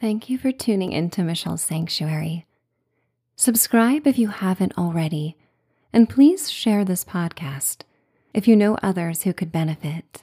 Thank 0.00 0.30
you 0.30 0.38
for 0.38 0.52
tuning 0.52 0.92
into 0.92 1.24
Michelle's 1.24 1.62
Sanctuary. 1.62 2.46
Subscribe 3.34 4.06
if 4.06 4.16
you 4.16 4.28
haven't 4.28 4.78
already, 4.78 5.36
and 5.92 6.08
please 6.08 6.48
share 6.48 6.84
this 6.84 7.04
podcast 7.04 7.78
if 8.32 8.46
you 8.46 8.54
know 8.54 8.78
others 8.80 9.22
who 9.22 9.32
could 9.32 9.50
benefit. 9.50 10.22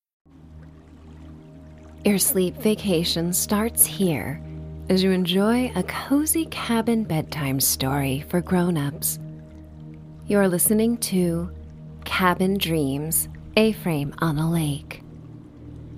Your 2.03 2.17
sleep 2.17 2.55
vacation 2.55 3.31
starts 3.31 3.85
here 3.85 4.41
as 4.89 5.03
you 5.03 5.11
enjoy 5.11 5.71
a 5.75 5.83
cozy 5.83 6.45
cabin 6.47 7.03
bedtime 7.03 7.59
story 7.59 8.25
for 8.27 8.41
grown-ups. 8.41 9.19
You're 10.25 10.47
listening 10.47 10.97
to 10.97 11.51
Cabin 12.03 12.57
Dreams, 12.57 13.29
A-Frame 13.55 14.15
on 14.17 14.39
a 14.39 14.49
Lake. 14.49 15.03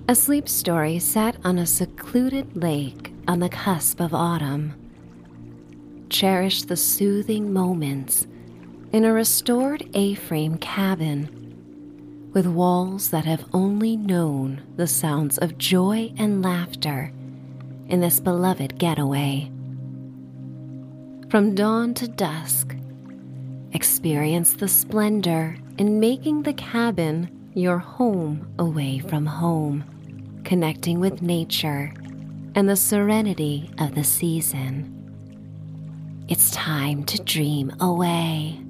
A 0.06 0.14
sleep 0.14 0.46
story 0.46 0.98
set 0.98 1.38
on 1.42 1.56
a 1.56 1.66
secluded 1.66 2.54
lake 2.54 3.10
on 3.26 3.38
the 3.38 3.48
cusp 3.48 3.98
of 3.98 4.12
autumn. 4.12 4.74
Cherish 6.10 6.64
the 6.64 6.76
soothing 6.76 7.50
moments 7.50 8.26
in 8.92 9.06
a 9.06 9.12
restored 9.14 9.88
A-frame 9.94 10.58
cabin 10.58 11.43
with 12.34 12.46
walls 12.46 13.10
that 13.10 13.24
have 13.24 13.46
only 13.54 13.96
known 13.96 14.60
the 14.76 14.88
sounds 14.88 15.38
of 15.38 15.56
joy 15.56 16.12
and 16.18 16.42
laughter 16.42 17.12
in 17.88 18.00
this 18.00 18.18
beloved 18.18 18.76
getaway. 18.76 19.50
From 21.30 21.54
dawn 21.54 21.94
to 21.94 22.08
dusk, 22.08 22.76
experience 23.72 24.54
the 24.54 24.68
splendor 24.68 25.56
in 25.78 26.00
making 26.00 26.42
the 26.42 26.54
cabin 26.54 27.30
your 27.54 27.78
home 27.78 28.52
away 28.58 28.98
from 28.98 29.26
home, 29.26 29.84
connecting 30.44 30.98
with 30.98 31.22
nature 31.22 31.94
and 32.56 32.68
the 32.68 32.76
serenity 32.76 33.70
of 33.78 33.94
the 33.94 34.04
season. 34.04 34.90
It's 36.28 36.50
time 36.50 37.04
to 37.04 37.22
dream 37.22 37.72
away. 37.80 38.63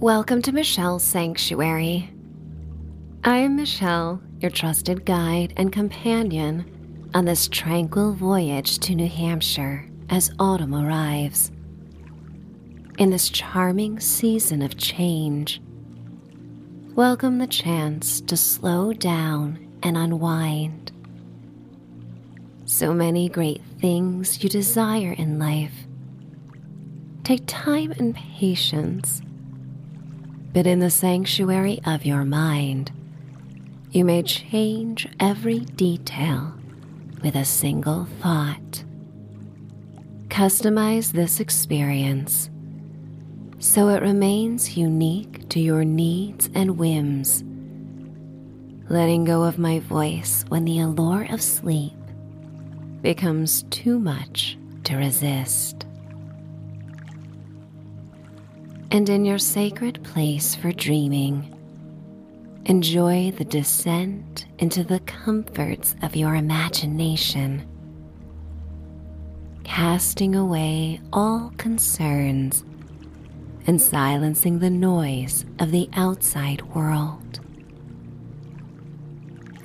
Welcome 0.00 0.42
to 0.42 0.52
Michelle's 0.52 1.02
Sanctuary. 1.02 2.08
I 3.24 3.38
am 3.38 3.56
Michelle, 3.56 4.22
your 4.38 4.52
trusted 4.52 5.04
guide 5.04 5.54
and 5.56 5.72
companion 5.72 7.10
on 7.14 7.24
this 7.24 7.48
tranquil 7.48 8.12
voyage 8.12 8.78
to 8.78 8.94
New 8.94 9.08
Hampshire 9.08 9.88
as 10.08 10.30
autumn 10.38 10.72
arrives. 10.72 11.50
In 12.96 13.10
this 13.10 13.28
charming 13.28 13.98
season 13.98 14.62
of 14.62 14.76
change, 14.76 15.60
welcome 16.94 17.38
the 17.38 17.48
chance 17.48 18.20
to 18.20 18.36
slow 18.36 18.92
down 18.92 19.68
and 19.82 19.96
unwind. 19.96 20.92
So 22.66 22.94
many 22.94 23.28
great 23.28 23.62
things 23.80 24.44
you 24.44 24.48
desire 24.48 25.10
in 25.18 25.40
life. 25.40 25.74
Take 27.24 27.42
time 27.48 27.90
and 27.98 28.14
patience 28.14 29.22
but 30.52 30.66
in 30.66 30.78
the 30.78 30.90
sanctuary 30.90 31.80
of 31.84 32.04
your 32.04 32.24
mind, 32.24 32.90
you 33.90 34.04
may 34.04 34.22
change 34.22 35.08
every 35.18 35.60
detail 35.60 36.54
with 37.22 37.34
a 37.34 37.44
single 37.44 38.06
thought. 38.20 38.84
Customize 40.28 41.12
this 41.12 41.40
experience 41.40 42.50
so 43.58 43.88
it 43.88 44.02
remains 44.02 44.76
unique 44.76 45.48
to 45.48 45.60
your 45.60 45.84
needs 45.84 46.48
and 46.54 46.78
whims. 46.78 47.42
Letting 48.88 49.24
go 49.24 49.42
of 49.42 49.58
my 49.58 49.80
voice 49.80 50.44
when 50.48 50.64
the 50.64 50.78
allure 50.78 51.26
of 51.30 51.42
sleep 51.42 51.92
becomes 53.02 53.64
too 53.64 53.98
much 53.98 54.56
to 54.84 54.96
resist 54.96 55.86
and 58.90 59.08
in 59.08 59.24
your 59.24 59.38
sacred 59.38 60.02
place 60.02 60.54
for 60.54 60.72
dreaming, 60.72 61.54
enjoy 62.64 63.30
the 63.32 63.44
descent 63.44 64.46
into 64.58 64.82
the 64.82 65.00
comforts 65.00 65.94
of 66.02 66.16
your 66.16 66.34
imagination, 66.34 67.66
casting 69.64 70.34
away 70.34 71.00
all 71.12 71.52
concerns 71.58 72.64
and 73.66 73.80
silencing 73.80 74.58
the 74.58 74.70
noise 74.70 75.44
of 75.58 75.70
the 75.70 75.88
outside 75.92 76.62
world. 76.74 77.40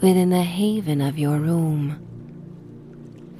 Within 0.02 0.30
the 0.30 0.44
haven 0.44 1.00
of 1.00 1.18
your 1.18 1.40
room, 1.40 1.98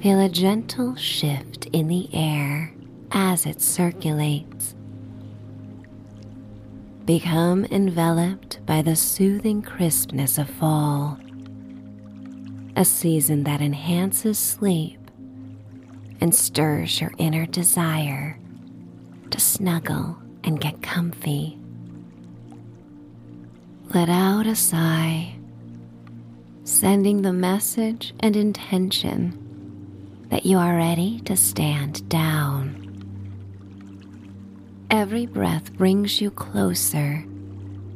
feel 0.00 0.18
a 0.18 0.30
gentle 0.30 0.94
shift 0.94 1.66
in 1.66 1.88
the 1.88 2.08
air 2.14 2.72
as 3.10 3.44
it 3.44 3.60
circulates 3.60 4.74
become 7.04 7.66
enveloped 7.66 8.64
by 8.64 8.80
the 8.80 8.96
soothing 8.96 9.60
crispness 9.60 10.38
of 10.38 10.48
fall, 10.48 11.18
a 12.76 12.84
season 12.84 13.44
that 13.44 13.60
enhances 13.60 14.38
sleep 14.38 14.98
and 16.20 16.34
stirs 16.34 17.00
your 17.00 17.12
inner 17.18 17.44
desire 17.44 18.38
to 19.30 19.38
snuggle 19.38 20.16
and 20.44 20.60
get 20.60 20.82
comfy. 20.82 21.58
Let 23.94 24.08
out 24.08 24.46
a 24.46 24.56
sigh, 24.56 25.36
sending 26.64 27.20
the 27.20 27.32
message 27.32 28.14
and 28.20 28.34
intention 28.34 29.40
that 30.30 30.46
you 30.46 30.56
are 30.56 30.76
ready 30.76 31.20
to 31.20 31.36
stand 31.36 32.08
down. 32.08 32.83
Every 34.96 35.26
breath 35.26 35.74
brings 35.74 36.20
you 36.20 36.30
closer 36.30 37.24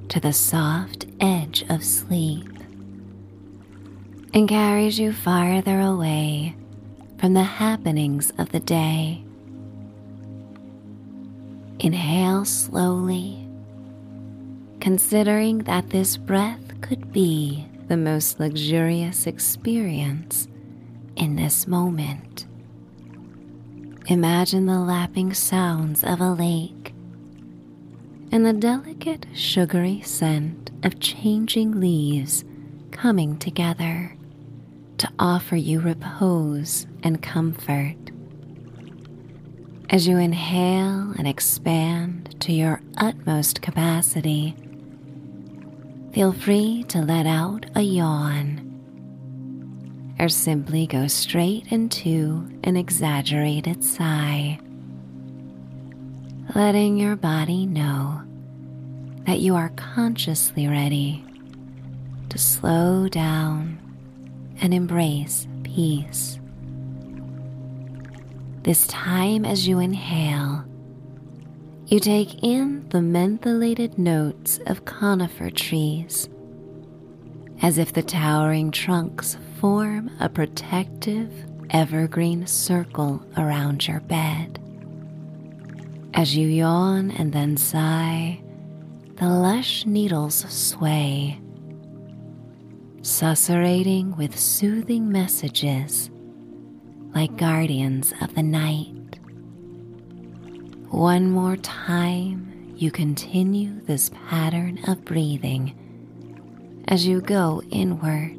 to 0.09 0.19
the 0.19 0.33
soft 0.33 1.07
edge 1.21 1.65
of 1.69 1.85
sleep 1.85 2.49
and 4.35 4.49
carries 4.49 4.99
you 4.99 5.13
farther 5.13 5.81
away 5.81 6.57
from 7.19 7.35
the 7.35 7.45
happenings 7.45 8.33
of 8.37 8.51
the 8.51 8.59
day. 8.59 9.23
Inhale 11.79 12.45
slowly, 12.45 13.49
considering 14.81 15.59
that 15.59 15.91
this 15.91 16.17
breath 16.17 16.81
could 16.81 17.13
be 17.13 17.65
the 17.87 17.97
most 17.97 18.41
luxurious 18.41 19.29
experience 19.29 20.49
in 21.15 21.37
this 21.37 21.69
moment. 21.69 22.48
Imagine 24.11 24.65
the 24.65 24.81
lapping 24.81 25.35
sounds 25.35 26.03
of 26.03 26.23
a 26.23 26.33
lake 26.33 26.95
and 28.33 28.47
the 28.47 28.55
delicate 28.55 29.27
sugary 29.35 30.01
scent 30.01 30.71
of 30.83 30.99
changing 30.99 31.79
leaves 31.79 32.43
coming 32.91 33.37
together 33.37 34.17
to 34.97 35.11
offer 35.19 35.57
you 35.57 35.81
repose 35.81 36.87
and 37.03 37.21
comfort. 37.21 37.97
As 39.91 40.09
you 40.09 40.17
inhale 40.17 41.13
and 41.19 41.29
expand 41.29 42.35
to 42.41 42.51
your 42.51 42.81
utmost 42.97 43.61
capacity, 43.61 44.57
feel 46.15 46.33
free 46.33 46.83
to 46.85 47.03
let 47.03 47.27
out 47.27 47.67
a 47.75 47.83
yawn 47.83 48.68
or 50.19 50.29
simply 50.29 50.87
go 50.87 51.07
straight 51.07 51.71
into 51.71 52.49
an 52.65 52.77
exaggerated 52.77 53.85
sigh, 53.85 54.59
letting 56.55 56.99
your 56.99 57.17
body 57.17 57.67
know 57.67 58.23
that 59.27 59.39
you 59.41 59.55
are 59.55 59.69
consciously 59.77 60.67
ready 60.67 61.25
to 62.31 62.39
slow 62.39 63.09
down 63.09 63.79
and 64.61 64.75
embrace 64.75 65.47
peace. 65.63 66.41
This 68.63 68.87
time, 68.89 69.45
as 69.45 69.69
you 69.69 69.79
inhale, 69.79 70.65
you 71.87 72.01
take 72.01 72.43
in 72.43 72.87
the 72.91 72.99
mentholated 72.99 73.97
notes 73.97 74.59
of 74.67 74.85
conifer 74.85 75.49
trees, 75.49 76.29
as 77.63 77.79
if 77.79 77.93
the 77.93 78.03
towering 78.03 78.71
trunks 78.71 79.39
form 79.59 80.11
a 80.21 80.29
protective, 80.29 81.33
evergreen 81.71 82.47
circle 82.47 83.21
around 83.37 83.87
your 83.87 84.01
bed. 84.01 84.61
As 86.15 86.37
you 86.37 86.47
yawn 86.47 87.11
and 87.11 87.33
then 87.33 87.57
sigh, 87.57 88.41
the 89.17 89.29
lush 89.29 89.85
needles 89.85 90.45
sway, 90.49 91.41
susurrating 93.03 94.17
with 94.17 94.39
soothing 94.39 95.11
messages 95.11 96.11
like 97.15 97.37
guardians 97.37 98.13
of 98.21 98.35
the 98.37 98.43
night. 98.43 99.19
One 100.91 101.31
more 101.31 101.57
time, 101.57 102.75
you 102.77 102.93
continue 102.93 103.81
this 103.81 104.11
pattern 104.29 104.79
of 104.87 105.05
breathing 105.05 105.75
as 106.87 107.07
you 107.07 107.21
go 107.21 107.61
inward. 107.71 108.38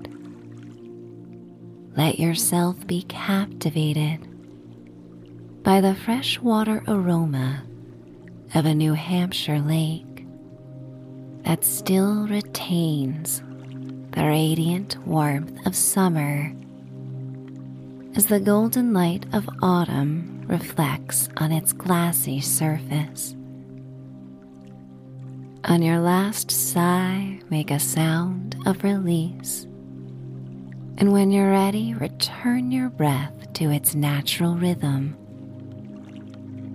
Let 1.98 2.20
yourself 2.20 2.86
be 2.88 3.04
captivated 3.04 4.20
by 5.64 5.82
the 5.82 5.96
freshwater 5.96 6.84
aroma 6.88 7.64
of 8.56 8.66
a 8.66 8.74
New 8.74 8.94
Hampshire 8.94 9.60
lake 9.60 10.26
that 11.44 11.66
still 11.66 12.28
retains 12.28 13.42
the 14.12 14.26
radiant 14.26 14.98
warmth 15.06 15.66
of 15.66 15.76
summer 15.76 16.54
as 18.16 18.28
the 18.28 18.40
golden 18.40 18.94
light 18.94 19.26
of 19.34 19.50
autumn 19.62 20.44
reflects 20.48 21.30
on 21.38 21.52
its 21.52 21.74
glassy 21.74 22.42
surface. 22.42 23.36
On 25.66 25.82
your 25.82 26.00
last 26.00 26.50
sigh, 26.50 27.40
make 27.50 27.70
a 27.72 27.80
sound 27.80 28.56
of 28.66 28.84
release. 28.84 29.68
And 31.00 31.14
when 31.14 31.32
you're 31.32 31.50
ready, 31.50 31.94
return 31.94 32.74
your 32.74 32.90
breath 32.90 33.54
to 33.54 33.72
its 33.72 33.96
natural 33.96 34.56
rhythm. 34.56 35.16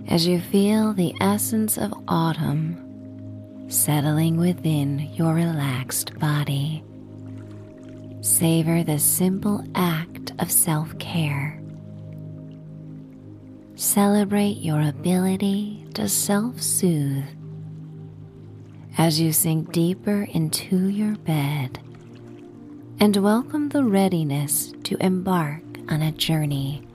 As 0.07 0.25
you 0.25 0.41
feel 0.41 0.93
the 0.93 1.13
essence 1.21 1.77
of 1.77 1.93
autumn 2.07 2.81
settling 3.67 4.37
within 4.37 4.97
your 5.13 5.35
relaxed 5.35 6.17
body, 6.17 6.83
savor 8.21 8.83
the 8.83 8.97
simple 8.97 9.63
act 9.75 10.33
of 10.39 10.51
self 10.51 10.97
care. 10.97 11.61
Celebrate 13.75 14.57
your 14.57 14.81
ability 14.81 15.85
to 15.93 16.09
self 16.09 16.59
soothe 16.59 17.25
as 18.97 19.19
you 19.19 19.31
sink 19.31 19.71
deeper 19.71 20.23
into 20.31 20.89
your 20.89 21.15
bed 21.17 21.84
and 22.97 23.17
welcome 23.17 23.69
the 23.69 23.83
readiness 23.83 24.73
to 24.83 24.95
embark 25.03 25.61
on 25.89 26.01
a 26.01 26.13
journey 26.13 26.87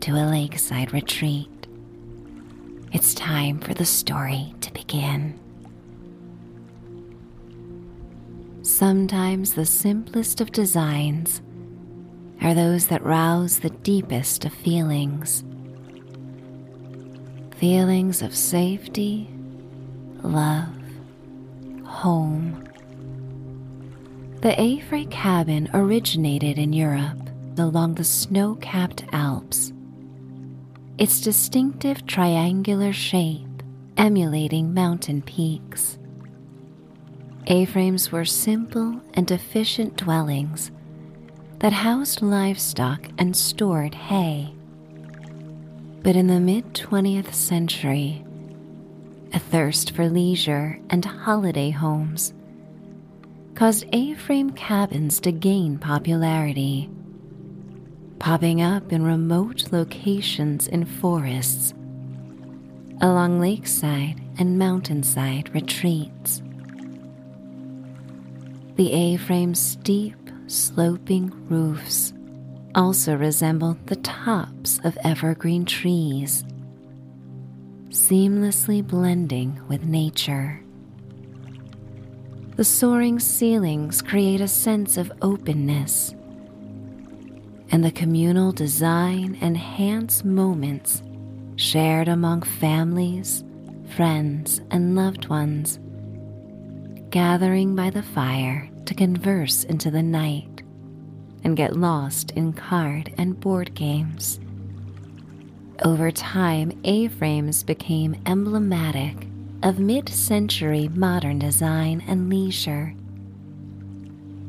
to 0.00 0.10
a 0.12 0.26
lakeside 0.28 0.92
retreat. 0.92 1.68
It's 2.92 3.14
time 3.14 3.60
for 3.60 3.72
the 3.72 3.84
story 3.84 4.52
to 4.60 4.72
begin. 4.72 5.38
Sometimes 8.62 9.54
the 9.54 9.66
simplest 9.66 10.40
of 10.40 10.50
designs 10.50 11.40
are 12.42 12.52
those 12.52 12.88
that 12.88 13.04
rouse 13.04 13.60
the 13.60 13.70
deepest 13.70 14.44
of 14.44 14.52
feelings 14.52 15.44
feelings 17.56 18.20
of 18.20 18.36
safety, 18.36 19.30
love, 20.22 20.76
home. 21.84 22.62
The 24.46 24.62
A-frame 24.62 25.10
cabin 25.10 25.68
originated 25.74 26.56
in 26.56 26.72
Europe 26.72 27.30
along 27.58 27.94
the 27.94 28.04
snow 28.04 28.54
capped 28.54 29.02
Alps. 29.12 29.72
Its 30.98 31.20
distinctive 31.20 32.06
triangular 32.06 32.92
shape 32.92 33.64
emulating 33.96 34.72
mountain 34.72 35.20
peaks. 35.22 35.98
A-frames 37.48 38.12
were 38.12 38.24
simple 38.24 39.00
and 39.14 39.28
efficient 39.32 39.96
dwellings 39.96 40.70
that 41.58 41.72
housed 41.72 42.22
livestock 42.22 43.08
and 43.18 43.36
stored 43.36 43.96
hay. 43.96 44.54
But 46.04 46.14
in 46.14 46.28
the 46.28 46.38
mid 46.38 46.72
20th 46.72 47.34
century, 47.34 48.24
a 49.32 49.40
thirst 49.40 49.90
for 49.90 50.08
leisure 50.08 50.78
and 50.88 51.04
holiday 51.04 51.70
homes 51.70 52.32
caused 53.56 53.86
A 53.92 54.14
frame 54.14 54.50
cabins 54.50 55.18
to 55.20 55.32
gain 55.32 55.78
popularity, 55.78 56.90
popping 58.18 58.60
up 58.60 58.92
in 58.92 59.02
remote 59.02 59.72
locations 59.72 60.68
in 60.68 60.84
forests, 60.84 61.72
along 63.00 63.40
lakeside 63.40 64.20
and 64.38 64.58
mountainside 64.58 65.52
retreats. 65.54 66.42
The 68.76 68.92
A 68.92 69.16
frame's 69.16 69.58
steep, 69.58 70.16
sloping 70.48 71.32
roofs 71.48 72.12
also 72.74 73.16
resembled 73.16 73.86
the 73.86 73.96
tops 73.96 74.78
of 74.84 74.98
evergreen 75.02 75.64
trees 75.64 76.44
seamlessly 77.88 78.86
blending 78.86 79.58
with 79.68 79.82
nature. 79.84 80.62
The 82.56 82.64
soaring 82.64 83.20
ceilings 83.20 84.00
create 84.00 84.40
a 84.40 84.48
sense 84.48 84.96
of 84.96 85.12
openness, 85.20 86.14
and 87.70 87.84
the 87.84 87.90
communal 87.90 88.50
design 88.50 89.36
enhance 89.42 90.24
moments 90.24 91.02
shared 91.56 92.08
among 92.08 92.40
families, 92.40 93.44
friends, 93.94 94.62
and 94.70 94.96
loved 94.96 95.28
ones, 95.28 95.78
gathering 97.10 97.76
by 97.76 97.90
the 97.90 98.02
fire 98.02 98.70
to 98.86 98.94
converse 98.94 99.62
into 99.64 99.90
the 99.90 100.02
night 100.02 100.62
and 101.44 101.58
get 101.58 101.76
lost 101.76 102.30
in 102.30 102.54
card 102.54 103.12
and 103.18 103.38
board 103.38 103.74
games. 103.74 104.40
Over 105.84 106.10
time, 106.10 106.72
A 106.84 107.08
frames 107.08 107.62
became 107.62 108.16
emblematic 108.24 109.28
of 109.62 109.78
mid 109.78 110.08
century 110.08 110.88
modern 110.88 111.38
design 111.38 112.02
and 112.06 112.28
leisure, 112.28 112.94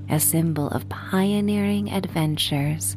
a 0.09 0.19
symbol 0.19 0.67
of 0.69 0.87
pioneering 0.89 1.91
adventures 1.91 2.95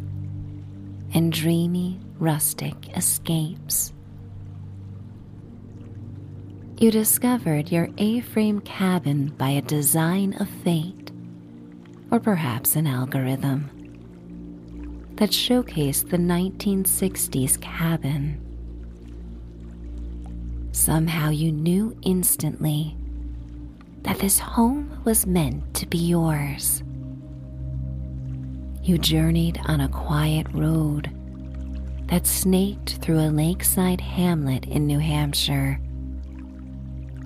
and 1.15 1.33
dreamy 1.33 2.01
rustic 2.19 2.97
escapes. 2.97 3.93
You 6.79 6.91
discovered 6.91 7.71
your 7.71 7.89
A 7.99 8.21
frame 8.21 8.61
cabin 8.61 9.29
by 9.37 9.51
a 9.51 9.63
design 9.63 10.35
of 10.41 10.49
fate, 10.49 11.13
or 12.11 12.21
perhaps 12.21 12.75
an 12.75 12.87
algorithm 12.87 13.71
that 15.17 15.31
showcased 15.31 16.09
the 16.09 16.17
1960s 16.17 17.61
cabin. 17.61 18.50
Somehow 20.73 21.31
you 21.31 21.53
knew 21.53 21.97
instantly 22.03 22.97
that 24.03 24.19
this 24.19 24.39
home 24.39 25.01
was 25.05 25.27
meant 25.27 25.75
to 25.75 25.87
be 25.87 25.99
yours. 25.99 26.83
You 28.83 28.97
journeyed 28.99 29.61
on 29.67 29.81
a 29.81 29.89
quiet 29.89 30.47
road 30.53 31.11
that 32.07 32.27
snaked 32.27 32.97
through 33.03 33.21
a 33.21 33.31
lakeside 33.31 34.01
hamlet 34.01 34.67
in 34.67 34.87
New 34.87 34.99
Hampshire, 34.99 35.81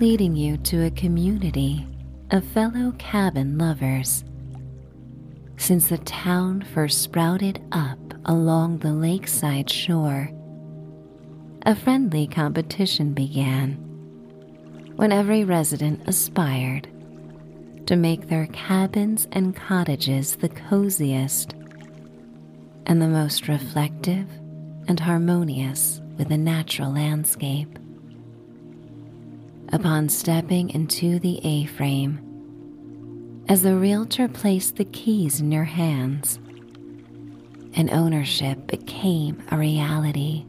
leading 0.00 0.34
you 0.34 0.56
to 0.58 0.84
a 0.86 0.90
community 0.90 1.86
of 2.30 2.44
fellow 2.44 2.92
cabin 2.98 3.56
lovers 3.56 4.24
since 5.56 5.88
the 5.88 5.98
town 5.98 6.62
first 6.74 7.02
sprouted 7.02 7.62
up 7.72 7.98
along 8.26 8.78
the 8.78 8.92
lakeside 8.92 9.70
shore. 9.70 10.30
A 11.66 11.74
friendly 11.74 12.26
competition 12.26 13.14
began 13.14 13.72
when 14.96 15.12
every 15.12 15.44
resident 15.44 16.06
aspired 16.06 16.86
to 17.86 17.96
make 17.96 18.28
their 18.28 18.48
cabins 18.48 19.26
and 19.32 19.56
cottages 19.56 20.36
the 20.36 20.50
coziest 20.50 21.54
and 22.84 23.00
the 23.00 23.08
most 23.08 23.48
reflective 23.48 24.28
and 24.88 25.00
harmonious 25.00 26.02
with 26.18 26.28
the 26.28 26.36
natural 26.36 26.92
landscape. 26.92 27.78
Upon 29.72 30.10
stepping 30.10 30.68
into 30.68 31.18
the 31.18 31.40
A 31.44 31.64
frame, 31.64 32.20
as 33.48 33.62
the 33.62 33.74
realtor 33.74 34.28
placed 34.28 34.76
the 34.76 34.84
keys 34.84 35.40
in 35.40 35.50
your 35.50 35.64
hands, 35.64 36.38
and 37.72 37.90
ownership 37.90 38.66
became 38.66 39.42
a 39.50 39.56
reality. 39.56 40.44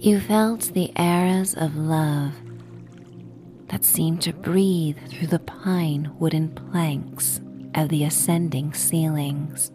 You 0.00 0.20
felt 0.20 0.72
the 0.74 0.92
eras 0.96 1.54
of 1.54 1.76
love 1.76 2.32
that 3.68 3.84
seemed 3.84 4.22
to 4.22 4.32
breathe 4.32 4.96
through 5.08 5.26
the 5.26 5.40
pine 5.40 6.10
wooden 6.18 6.48
planks 6.50 7.40
of 7.74 7.88
the 7.88 8.04
ascending 8.04 8.74
ceilings. 8.74 9.70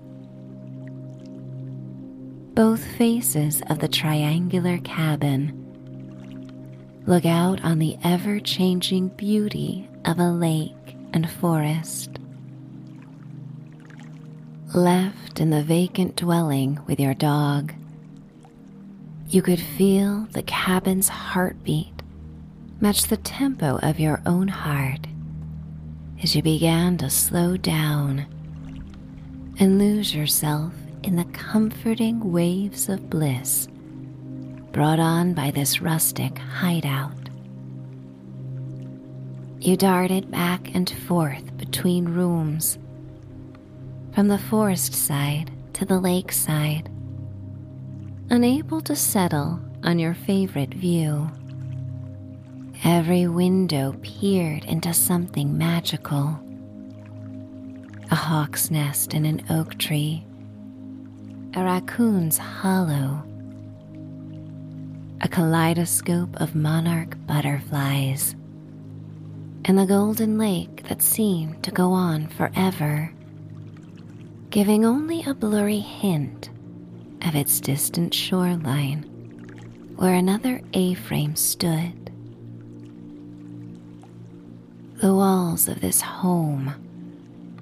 both 2.55 2.85
faces 2.97 3.63
of 3.69 3.79
the 3.79 3.87
triangular 3.87 4.77
cabin 4.79 5.59
look 7.07 7.25
out 7.25 7.63
on 7.63 7.79
the 7.79 7.97
ever 8.03 8.39
changing 8.39 9.07
beauty 9.09 9.89
of 10.05 10.19
a 10.19 10.31
lake 10.31 10.95
and 11.13 11.29
forest. 11.29 12.11
Left 14.73 15.39
in 15.39 15.49
the 15.49 15.63
vacant 15.63 16.15
dwelling 16.15 16.79
with 16.87 16.99
your 16.99 17.13
dog, 17.13 17.73
you 19.33 19.41
could 19.41 19.59
feel 19.59 20.27
the 20.33 20.43
cabin's 20.43 21.09
heartbeat 21.09 22.03
match 22.79 23.07
the 23.07 23.17
tempo 23.17 23.79
of 23.81 23.99
your 23.99 24.21
own 24.27 24.47
heart 24.47 25.07
as 26.21 26.35
you 26.35 26.43
began 26.43 26.97
to 26.97 27.09
slow 27.09 27.57
down 27.57 28.27
and 29.57 29.79
lose 29.79 30.13
yourself 30.13 30.71
in 31.01 31.15
the 31.15 31.25
comforting 31.25 32.31
waves 32.31 32.89
of 32.89 33.09
bliss 33.09 33.67
brought 34.71 34.99
on 34.99 35.33
by 35.33 35.49
this 35.49 35.81
rustic 35.81 36.37
hideout. 36.37 37.29
You 39.59 39.77
darted 39.77 40.29
back 40.29 40.75
and 40.75 40.89
forth 40.89 41.57
between 41.57 42.05
rooms, 42.05 42.77
from 44.13 44.27
the 44.27 44.37
forest 44.37 44.93
side 44.93 45.51
to 45.73 45.85
the 45.85 45.99
lake 45.99 46.31
side, 46.31 46.89
unable 48.33 48.81
to 48.81 48.95
settle 48.95 49.59
on 49.83 49.99
your 49.99 50.15
favorite 50.15 50.73
view. 50.73 51.29
Every 52.83 53.27
window 53.27 53.95
peered 54.01 54.65
into 54.65 54.91
something 54.91 55.55
magical. 55.55 56.39
A 58.09 58.15
hawk's 58.15 58.71
nest 58.71 59.13
in 59.13 59.27
an 59.27 59.45
oak 59.51 59.77
tree, 59.77 60.25
a 61.53 61.63
raccoon's 61.63 62.39
hollow, 62.39 63.23
a 65.21 65.27
kaleidoscope 65.27 66.35
of 66.41 66.55
monarch 66.55 67.15
butterflies, 67.27 68.35
and 69.65 69.77
the 69.77 69.85
golden 69.85 70.39
lake 70.39 70.81
that 70.87 71.03
seemed 71.03 71.61
to 71.61 71.69
go 71.69 71.91
on 71.91 72.27
forever, 72.29 73.13
giving 74.49 74.85
only 74.85 75.21
a 75.21 75.35
blurry 75.35 75.77
hint 75.77 76.49
of 77.25 77.35
its 77.35 77.59
distant 77.59 78.13
shoreline 78.13 79.09
where 79.95 80.15
another 80.15 80.61
A 80.73 80.95
frame 80.95 81.35
stood. 81.35 82.11
The 84.95 85.13
walls 85.13 85.67
of 85.67 85.81
this 85.81 86.01
home 86.01 86.73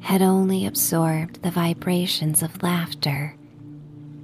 had 0.01 0.21
only 0.21 0.65
absorbed 0.65 1.41
the 1.43 1.51
vibrations 1.51 2.41
of 2.41 2.63
laughter, 2.63 3.35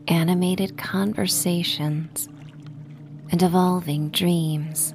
animated 0.08 0.77
conversations, 0.77 2.29
and 3.32 3.44
evolving 3.44 4.10
dreams. 4.10 4.94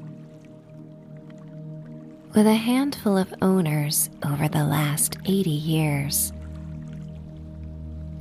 With 2.34 2.46
a 2.46 2.54
handful 2.54 3.18
of 3.18 3.34
owners 3.42 4.08
over 4.24 4.48
the 4.48 4.64
last 4.64 5.18
80 5.26 5.50
years, 5.50 6.32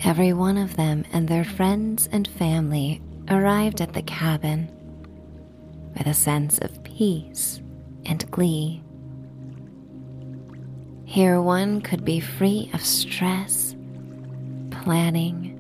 every 0.03 0.33
one 0.33 0.57
of 0.57 0.75
them 0.75 1.05
and 1.13 1.27
their 1.27 1.43
friends 1.43 2.09
and 2.11 2.27
family 2.27 3.01
arrived 3.29 3.81
at 3.81 3.93
the 3.93 4.01
cabin 4.01 4.69
with 5.97 6.07
a 6.07 6.13
sense 6.13 6.57
of 6.59 6.83
peace 6.83 7.61
and 8.05 8.29
glee. 8.31 8.83
Here, 11.05 11.41
one 11.41 11.81
could 11.81 12.05
be 12.05 12.19
free 12.19 12.69
of 12.73 12.85
stress, 12.85 13.75
planning, 14.69 15.57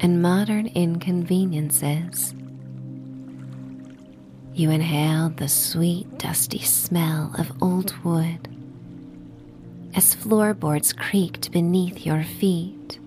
and 0.00 0.20
modern 0.20 0.66
inconveniences 0.66 2.34
you 4.54 4.70
inhaled 4.70 5.36
the 5.36 5.48
sweet, 5.48 6.18
dusty 6.18 6.60
smell 6.60 7.34
of 7.36 7.50
old 7.60 7.92
wood 8.04 8.48
as 9.96 10.14
floorboards 10.14 10.92
creaked 10.92 11.50
beneath 11.50 12.06
your 12.06 12.22
feet, 12.22 13.00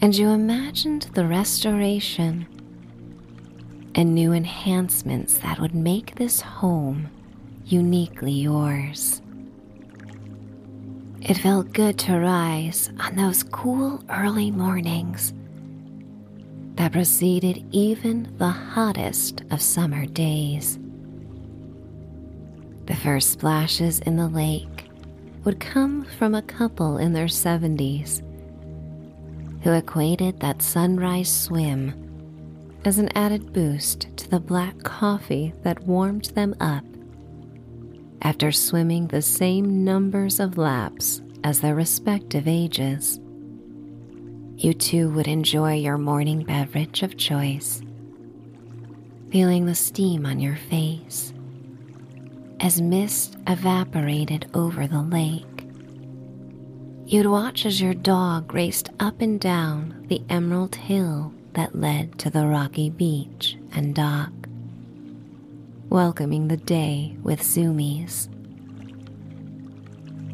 and 0.00 0.14
you 0.14 0.28
imagined 0.28 1.02
the 1.14 1.26
restoration 1.26 2.46
and 3.94 4.14
new 4.14 4.32
enhancements 4.32 5.38
that 5.38 5.58
would 5.58 5.74
make 5.74 6.14
this 6.16 6.40
home 6.40 7.08
uniquely 7.64 8.32
yours. 8.32 9.22
It 11.22 11.38
felt 11.38 11.72
good 11.72 11.98
to 12.00 12.18
rise 12.18 12.90
on 13.00 13.16
those 13.16 13.42
cool 13.42 14.04
early 14.10 14.50
mornings 14.50 15.32
that 16.74 16.92
preceded 16.92 17.64
even 17.72 18.32
the 18.36 18.50
hottest 18.50 19.42
of 19.50 19.62
summer 19.62 20.04
days. 20.04 20.78
The 22.84 22.94
first 22.94 23.30
splashes 23.30 24.00
in 24.00 24.16
the 24.16 24.28
lake 24.28 24.90
would 25.44 25.58
come 25.58 26.04
from 26.04 26.34
a 26.34 26.42
couple 26.42 26.98
in 26.98 27.14
their 27.14 27.26
70s 27.26 28.22
who 29.66 29.72
equated 29.72 30.38
that 30.38 30.62
sunrise 30.62 31.28
swim 31.28 31.92
as 32.84 32.98
an 32.98 33.08
added 33.16 33.52
boost 33.52 34.06
to 34.16 34.30
the 34.30 34.38
black 34.38 34.80
coffee 34.84 35.52
that 35.64 35.82
warmed 35.82 36.26
them 36.36 36.54
up 36.60 36.84
after 38.22 38.52
swimming 38.52 39.08
the 39.08 39.20
same 39.20 39.82
numbers 39.82 40.38
of 40.38 40.56
laps 40.56 41.20
as 41.42 41.58
their 41.58 41.74
respective 41.74 42.46
ages 42.46 43.18
you 44.56 44.72
too 44.72 45.10
would 45.10 45.26
enjoy 45.26 45.74
your 45.74 45.98
morning 45.98 46.44
beverage 46.44 47.02
of 47.02 47.16
choice, 47.16 47.82
feeling 49.32 49.66
the 49.66 49.74
steam 49.74 50.24
on 50.24 50.38
your 50.38 50.56
face 50.70 51.34
as 52.60 52.80
mist 52.80 53.36
evaporated 53.48 54.48
over 54.54 54.86
the 54.86 55.02
lake. 55.02 55.55
You'd 57.08 57.26
watch 57.26 57.64
as 57.66 57.80
your 57.80 57.94
dog 57.94 58.52
raced 58.52 58.90
up 58.98 59.20
and 59.20 59.38
down 59.38 60.06
the 60.08 60.22
emerald 60.28 60.74
hill 60.74 61.32
that 61.52 61.78
led 61.78 62.18
to 62.18 62.30
the 62.30 62.48
rocky 62.48 62.90
beach 62.90 63.56
and 63.70 63.94
dock, 63.94 64.32
welcoming 65.88 66.48
the 66.48 66.56
day 66.56 67.16
with 67.22 67.42
zoomies. 67.42 68.28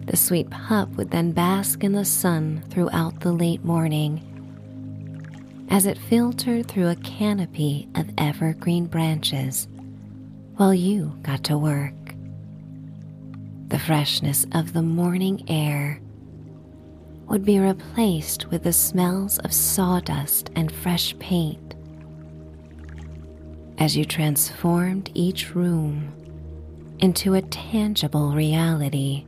The 0.06 0.16
sweet 0.16 0.48
pup 0.48 0.88
would 0.96 1.10
then 1.10 1.32
bask 1.32 1.84
in 1.84 1.92
the 1.92 2.06
sun 2.06 2.64
throughout 2.70 3.20
the 3.20 3.32
late 3.32 3.62
morning 3.62 4.26
as 5.68 5.84
it 5.84 5.98
filtered 5.98 6.68
through 6.68 6.88
a 6.88 6.96
canopy 6.96 7.86
of 7.96 8.08
evergreen 8.16 8.86
branches 8.86 9.68
while 10.56 10.72
you 10.72 11.18
got 11.20 11.44
to 11.44 11.58
work. 11.58 11.92
The 13.68 13.78
freshness 13.78 14.46
of 14.52 14.72
the 14.72 14.82
morning 14.82 15.44
air 15.48 16.00
would 17.32 17.44
be 17.46 17.58
replaced 17.58 18.50
with 18.50 18.62
the 18.62 18.72
smells 18.74 19.38
of 19.38 19.54
sawdust 19.54 20.50
and 20.54 20.70
fresh 20.70 21.18
paint 21.18 21.74
as 23.78 23.96
you 23.96 24.04
transformed 24.04 25.10
each 25.14 25.54
room 25.54 26.12
into 26.98 27.32
a 27.32 27.40
tangible 27.40 28.34
reality 28.34 29.24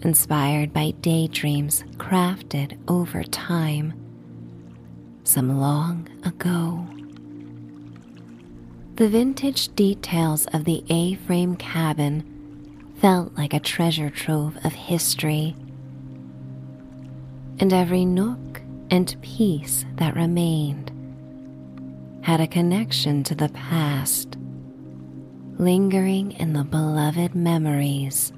inspired 0.00 0.72
by 0.72 0.92
daydreams 1.02 1.84
crafted 1.98 2.78
over 2.88 3.22
time, 3.22 3.92
some 5.24 5.60
long 5.60 6.08
ago. 6.24 6.86
The 8.94 9.10
vintage 9.10 9.74
details 9.74 10.46
of 10.54 10.64
the 10.64 10.82
A 10.88 11.16
frame 11.16 11.54
cabin 11.56 12.94
felt 12.98 13.36
like 13.36 13.52
a 13.52 13.60
treasure 13.60 14.08
trove 14.08 14.56
of 14.64 14.72
history, 14.72 15.54
and 17.58 17.72
every 17.72 18.04
nook 18.04 18.60
and 18.90 19.16
piece 19.22 19.84
that 19.96 20.14
remained 20.14 20.90
had 22.22 22.40
a 22.40 22.46
connection 22.46 23.22
to 23.24 23.34
the 23.34 23.48
past, 23.50 24.36
lingering 25.58 26.32
in 26.32 26.52
the 26.52 26.64
beloved 26.64 27.34
memories 27.34 28.32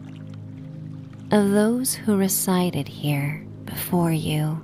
of 1.31 1.51
those 1.51 1.95
who 1.95 2.17
resided 2.17 2.89
here 2.89 3.45
before 3.65 4.13
you. 4.13 4.63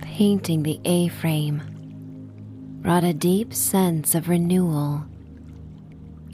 Painting 0.00 0.62
the 0.62 0.80
A 0.84 1.08
frame 1.08 1.62
brought 2.82 3.04
a 3.04 3.12
deep 3.12 3.52
sense 3.52 4.14
of 4.14 4.28
renewal 4.28 5.04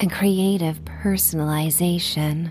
and 0.00 0.10
creative 0.10 0.84
personalization. 0.84 2.50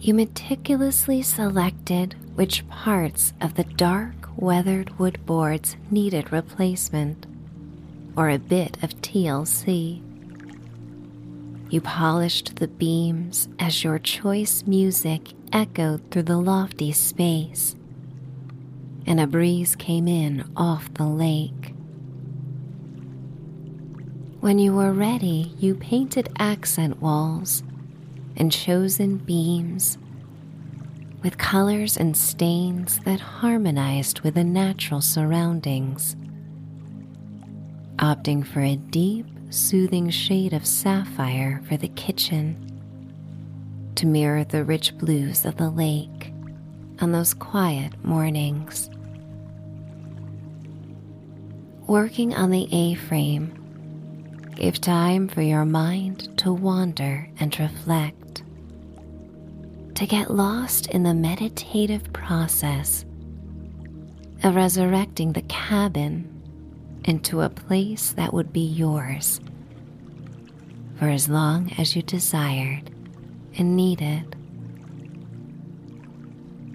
You 0.00 0.14
meticulously 0.14 1.22
selected 1.22 2.14
which 2.36 2.66
parts 2.68 3.32
of 3.40 3.54
the 3.54 3.64
dark 3.64 4.28
weathered 4.36 4.96
wood 4.96 5.26
boards 5.26 5.76
needed 5.90 6.30
replacement 6.30 7.26
or 8.16 8.30
a 8.30 8.38
bit 8.38 8.80
of 8.82 8.94
TLC. 9.00 10.00
You 11.70 11.80
polished 11.80 12.56
the 12.56 12.68
beams 12.68 13.48
as 13.58 13.82
your 13.82 13.98
choice 13.98 14.62
music 14.66 15.32
echoed 15.52 16.08
through 16.10 16.22
the 16.22 16.38
lofty 16.38 16.92
space, 16.92 17.74
and 19.04 19.18
a 19.20 19.26
breeze 19.26 19.74
came 19.74 20.06
in 20.06 20.48
off 20.56 20.94
the 20.94 21.06
lake. 21.06 21.74
When 24.40 24.60
you 24.60 24.74
were 24.74 24.92
ready, 24.92 25.52
you 25.58 25.74
painted 25.74 26.28
accent 26.38 27.02
walls 27.02 27.64
and 28.38 28.50
chosen 28.50 29.18
beams 29.18 29.98
with 31.22 31.36
colors 31.36 31.96
and 31.96 32.16
stains 32.16 33.00
that 33.00 33.20
harmonized 33.20 34.20
with 34.20 34.34
the 34.34 34.44
natural 34.44 35.00
surroundings, 35.00 36.16
opting 37.96 38.46
for 38.46 38.60
a 38.60 38.76
deep, 38.76 39.26
soothing 39.50 40.08
shade 40.08 40.52
of 40.52 40.64
sapphire 40.64 41.60
for 41.68 41.76
the 41.76 41.88
kitchen 41.88 42.64
to 43.96 44.06
mirror 44.06 44.44
the 44.44 44.64
rich 44.64 44.96
blues 44.96 45.44
of 45.44 45.56
the 45.56 45.68
lake 45.68 46.32
on 47.00 47.10
those 47.10 47.34
quiet 47.34 47.92
mornings. 48.04 48.88
Working 51.88 52.34
on 52.34 52.50
the 52.50 52.68
A 52.72 52.94
frame 52.94 53.54
gave 54.54 54.80
time 54.80 55.26
for 55.26 55.42
your 55.42 55.64
mind 55.64 56.36
to 56.38 56.52
wander 56.52 57.28
and 57.40 57.58
reflect, 57.58 58.17
to 59.98 60.06
get 60.06 60.30
lost 60.30 60.86
in 60.86 61.02
the 61.02 61.12
meditative 61.12 62.12
process 62.12 63.04
of 64.44 64.54
resurrecting 64.54 65.32
the 65.32 65.42
cabin 65.42 66.24
into 67.04 67.40
a 67.40 67.50
place 67.50 68.12
that 68.12 68.32
would 68.32 68.52
be 68.52 68.64
yours 68.64 69.40
for 71.00 71.08
as 71.08 71.28
long 71.28 71.72
as 71.78 71.96
you 71.96 72.02
desired 72.02 72.92
and 73.58 73.74
needed. 73.74 74.36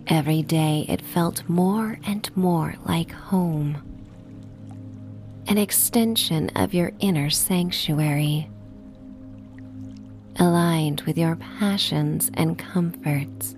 Every 0.07 0.41
day 0.41 0.85
it 0.89 1.01
felt 1.01 1.47
more 1.47 1.97
and 2.05 2.29
more 2.35 2.75
like 2.83 3.13
home, 3.13 3.77
an 5.47 5.57
extension 5.57 6.49
of 6.57 6.73
your 6.73 6.91
inner 6.99 7.29
sanctuary, 7.29 8.49
aligned 10.39 11.01
with 11.01 11.17
your 11.17 11.35
passions 11.35 12.31
and 12.33 12.57
comforts. 12.57 13.55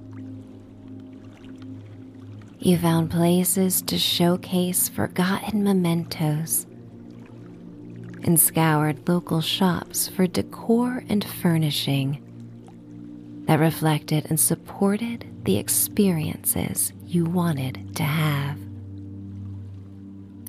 You 2.60 2.78
found 2.78 3.12
places 3.12 3.82
to 3.84 3.98
showcase 3.98 4.90
forgotten 4.90 5.64
mementos 5.64 6.66
and 8.24 8.40
scoured 8.40 9.08
local 9.08 9.42
shops 9.42 10.08
for 10.08 10.26
decor 10.26 11.04
and 11.08 11.24
furnishing 11.24 12.22
that 13.46 13.60
reflected 13.60 14.26
and 14.30 14.40
supported 14.40 15.28
the 15.44 15.58
experiences 15.58 16.92
you 17.06 17.26
wanted 17.26 17.96
to 17.96 18.04
have. 18.04 18.58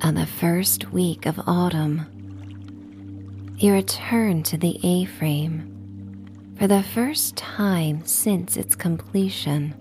On 0.03 0.15
the 0.15 0.27
first 0.27 0.91
week 0.93 1.27
of 1.27 1.39
autumn, 1.47 2.07
you 3.59 3.75
returned 3.75 4.47
to 4.47 4.57
the 4.57 4.81
A 4.83 5.05
frame 5.05 5.76
for 6.59 6.67
the 6.67 6.83
first 6.83 7.37
time 7.37 8.05
since 8.07 8.57
its 8.57 8.75
completion 8.75 9.75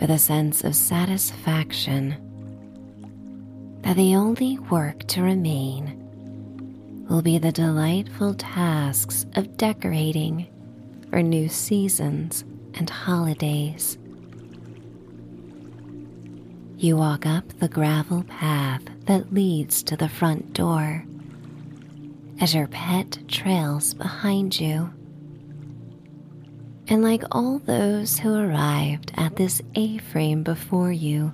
with 0.00 0.10
a 0.10 0.18
sense 0.18 0.64
of 0.64 0.74
satisfaction 0.74 2.16
that 3.82 3.96
the 3.96 4.16
only 4.16 4.58
work 4.70 5.06
to 5.06 5.22
remain 5.22 6.02
will 7.08 7.22
be 7.22 7.38
the 7.38 7.52
delightful 7.52 8.34
tasks 8.34 9.26
of 9.36 9.56
decorating 9.56 10.46
for 11.10 11.22
new 11.22 11.48
seasons 11.48 12.44
and 12.74 12.90
holidays. 12.90 13.98
You 16.78 16.96
walk 16.96 17.26
up 17.26 17.46
the 17.58 17.68
gravel 17.68 18.24
path 18.24 18.82
that 19.06 19.32
leads 19.32 19.82
to 19.84 19.96
the 19.96 20.08
front 20.08 20.52
door 20.52 21.04
as 22.40 22.54
your 22.54 22.68
pet 22.68 23.18
trails 23.28 23.94
behind 23.94 24.58
you. 24.58 24.92
And 26.88 27.02
like 27.02 27.24
all 27.32 27.58
those 27.58 28.18
who 28.18 28.34
arrived 28.34 29.12
at 29.16 29.36
this 29.36 29.60
A 29.74 29.98
frame 29.98 30.42
before 30.42 30.92
you, 30.92 31.32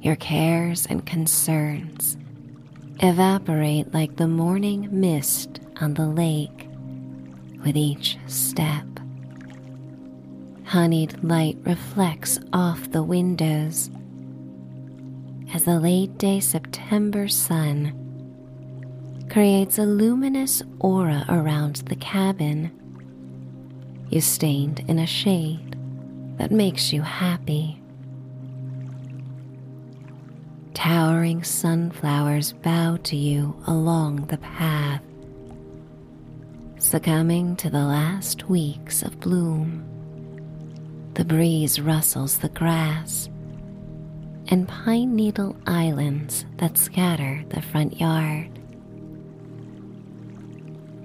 your 0.00 0.16
cares 0.16 0.86
and 0.86 1.04
concerns 1.04 2.16
evaporate 3.00 3.92
like 3.92 4.16
the 4.16 4.28
morning 4.28 4.88
mist 4.90 5.60
on 5.80 5.94
the 5.94 6.06
lake 6.06 6.68
with 7.64 7.76
each 7.76 8.18
step. 8.26 8.84
Honeyed 10.64 11.22
light 11.24 11.56
reflects 11.64 12.38
off 12.52 12.90
the 12.90 13.02
windows 13.02 13.90
as 15.52 15.64
the 15.64 15.80
late 15.80 16.16
day 16.18 16.40
September 16.40 17.28
sun 17.28 18.03
creates 19.30 19.78
a 19.78 19.84
luminous 19.84 20.62
aura 20.80 21.24
around 21.28 21.76
the 21.76 21.96
cabin. 21.96 22.70
You 24.10 24.20
stained 24.20 24.84
in 24.88 24.98
a 24.98 25.06
shade 25.06 25.76
that 26.38 26.50
makes 26.50 26.92
you 26.92 27.02
happy. 27.02 27.80
Towering 30.74 31.42
sunflowers 31.42 32.52
bow 32.52 32.98
to 33.04 33.16
you 33.16 33.56
along 33.66 34.26
the 34.26 34.38
path, 34.38 35.02
succumbing 36.78 37.56
to 37.56 37.70
the 37.70 37.84
last 37.84 38.48
weeks 38.48 39.02
of 39.02 39.20
bloom. 39.20 39.84
The 41.14 41.24
breeze 41.24 41.80
rustles 41.80 42.38
the 42.38 42.48
grass 42.48 43.30
and 44.48 44.68
pine 44.68 45.16
needle 45.16 45.56
islands 45.66 46.44
that 46.58 46.76
scatter 46.76 47.44
the 47.48 47.62
front 47.62 47.98
yard. 47.98 48.53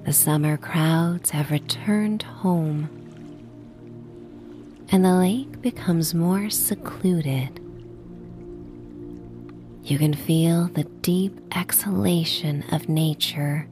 The 0.05 0.13
summer 0.13 0.57
crowds 0.57 1.29
have 1.31 1.51
returned 1.51 2.23
home, 2.23 2.89
and 4.91 5.05
the 5.05 5.13
lake 5.13 5.61
becomes 5.61 6.15
more 6.15 6.49
secluded. 6.49 7.59
You 9.83 9.97
can 9.97 10.13
feel 10.13 10.67
the 10.67 10.85
deep 11.01 11.39
exhalation 11.55 12.63
of 12.71 12.89
nature, 12.89 13.67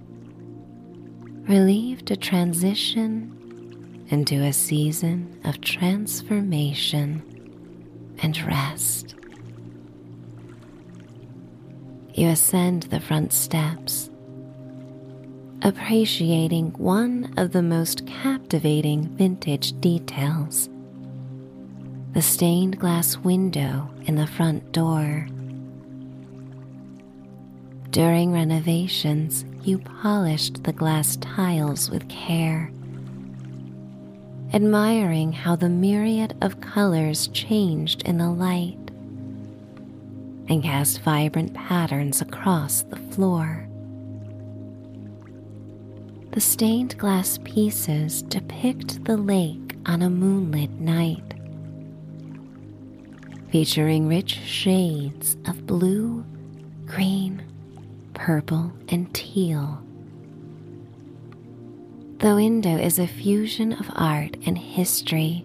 relieved 1.48 2.06
to 2.08 2.18
transition 2.18 3.34
into 4.10 4.44
a 4.44 4.54
season 4.54 5.40
of 5.44 5.62
transformation 5.62 7.24
and 8.22 8.40
rest. 8.44 9.16
You 12.14 12.30
ascend 12.30 12.84
the 12.84 13.00
front 13.00 13.32
steps, 13.34 14.07
appreciating 15.68 16.72
one 16.78 17.34
of 17.36 17.52
the 17.52 17.62
most 17.62 18.08
captivating 18.08 19.04
vintage 19.10 19.80
details 19.82 20.70
the 22.14 22.22
stained 22.22 22.80
glass 22.80 23.18
window 23.18 23.88
in 24.06 24.16
the 24.16 24.26
front 24.26 24.72
door. 24.72 25.28
During 27.92 28.32
renovations, 28.32 29.46
you 29.62 29.78
polished 29.78 30.64
the 30.64 30.74
glass 30.74 31.18
tiles 31.18 31.92
with 31.92 32.08
care 32.10 32.72
admiring 34.54 35.34
how 35.34 35.56
the 35.56 35.70
myriad 35.70 36.36
of 36.42 36.62
colors 36.62 37.28
changed 37.28 38.02
in 38.04 38.18
the 38.18 38.30
light 38.30 38.78
and 40.50 40.64
cast 40.64 41.02
vibrant 41.02 41.54
patterns 41.54 42.22
across 42.22 42.84
the 42.84 42.96
floor. 42.96 43.67
The 46.38 46.42
stained 46.42 46.96
glass 47.00 47.40
pieces 47.46 48.22
depict 48.22 49.04
the 49.06 49.18
lake 49.18 49.76
on 49.88 50.04
a 50.04 50.10
moonlit 50.12 50.70
night, 50.70 51.34
featuring 53.50 54.08
rich 54.08 54.36
shades 54.46 55.36
of 55.48 55.66
blue, 55.66 56.24
green, 56.86 57.42
purple, 58.14 58.72
and 58.90 59.12
teal. 59.16 59.82
The 62.20 62.36
window 62.36 62.78
is 62.78 63.00
a 63.00 63.08
fusion 63.08 63.74
of 63.74 63.90
art 63.96 64.38
and 64.46 64.60
history, 64.60 65.44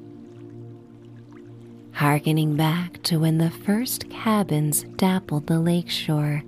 harkening 1.93 2.55
back 2.55 3.03
to 3.05 3.19
when 3.19 3.39
the 3.39 3.51
first 3.51 4.11
cabins 4.11 4.83
dappled 4.97 5.47
the 5.47 5.59
lakeshore, 5.59 6.43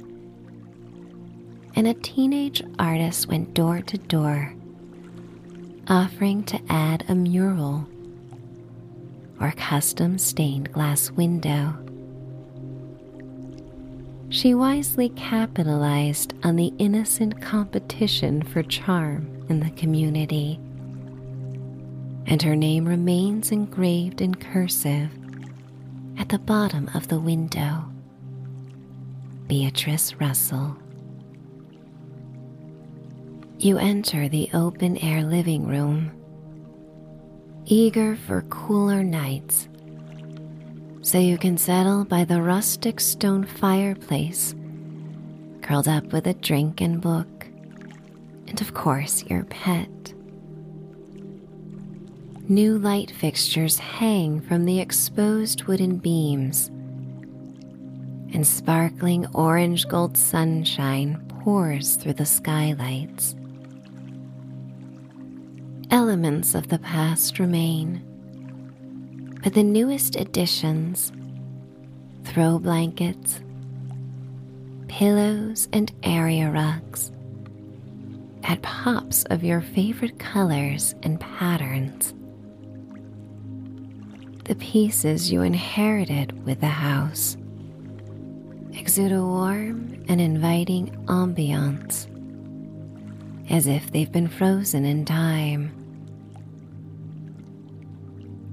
and 1.77 1.87
a 1.87 1.95
teenage 1.95 2.63
artist 2.79 3.27
went 3.29 3.55
door 3.55 3.81
to 3.83 3.99
door, 3.99 4.55
offering 5.89 6.45
to 6.45 6.61
add 6.69 7.05
a 7.09 7.15
mural 7.15 7.87
or 9.41 9.53
custom 9.53 10.19
stained 10.19 10.73
glass 10.73 11.11
window. 11.11 11.77
She 14.31 14.55
wisely 14.55 15.11
capitalized 15.11 16.35
on 16.43 16.57
the 16.57 16.73
innocent 16.79 17.41
competition 17.41 18.43
for 18.43 18.63
charm 18.63 19.45
in 19.49 19.61
the 19.61 19.71
community, 19.71 20.59
and 22.27 22.41
her 22.43 22.57
name 22.57 22.87
remains 22.87 23.53
engraved 23.53 24.21
in 24.21 24.35
cursive 24.35 25.11
at 26.19 26.31
the 26.31 26.39
bottom 26.39 26.91
of 26.95 27.09
the 27.09 27.21
window. 27.21 27.85
Beatrice 29.47 30.15
Russell. 30.15 30.77
You 33.59 33.79
enter 33.79 34.29
the 34.29 34.51
open 34.53 34.99
air 34.99 35.23
living 35.23 35.67
room, 35.67 36.11
eager 37.65 38.17
for 38.17 38.43
cooler 38.43 39.03
nights, 39.03 39.69
so 41.03 41.19
you 41.19 41.39
can 41.39 41.57
settle 41.57 42.05
by 42.05 42.25
the 42.25 42.43
rustic 42.43 43.01
stone 43.01 43.45
fireplace, 43.45 44.55
curled 45.63 45.89
up 45.89 46.13
with 46.13 46.27
a 46.27 46.35
drink 46.35 46.81
and 46.81 47.01
book, 47.01 47.47
and 48.49 48.61
of 48.61 48.75
course, 48.75 49.23
your 49.25 49.45
pet. 49.45 49.89
New 52.49 52.77
light 52.77 53.11
fixtures 53.13 53.79
hang 53.79 54.41
from 54.41 54.67
the 54.67 54.81
exposed 54.81 55.65
wooden 55.65 55.97
beams, 55.97 56.69
and 58.35 58.47
sparkling 58.47 59.27
orange 59.33 59.87
gold 59.89 60.19
sunshine 60.19 61.25
pours 61.29 61.95
through 61.97 62.15
the 62.15 62.27
skylights. 62.27 63.37
Elements 65.95 66.57
of 66.57 66.67
the 66.71 66.81
past 66.81 67.39
remain, 67.39 68.03
but 69.45 69.55
the 69.55 69.63
newest 69.63 70.17
additions 70.17 71.13
throw 72.25 72.59
blankets, 72.59 73.41
pillows, 74.89 75.69
and 75.73 75.93
area 76.03 76.51
rugs 76.51 77.13
add 78.43 78.61
pops 78.61 79.23
of 79.27 79.45
your 79.45 79.61
favorite 79.61 80.19
colors 80.19 80.97
and 81.05 81.21
patterns 81.21 82.13
the 84.47 84.57
pieces 84.57 85.31
you 85.31 85.43
inherited 85.43 86.45
with 86.45 86.59
the 86.59 86.67
house 86.67 87.37
exude 88.73 89.13
a 89.13 89.23
warm 89.23 90.05
and 90.09 90.21
inviting 90.21 90.91
ambiance, 91.07 92.09
as 93.49 93.69
if 93.69 93.93
they've 93.93 94.11
been 94.11 94.27
frozen 94.27 94.85
in 94.85 95.05
time. 95.05 95.73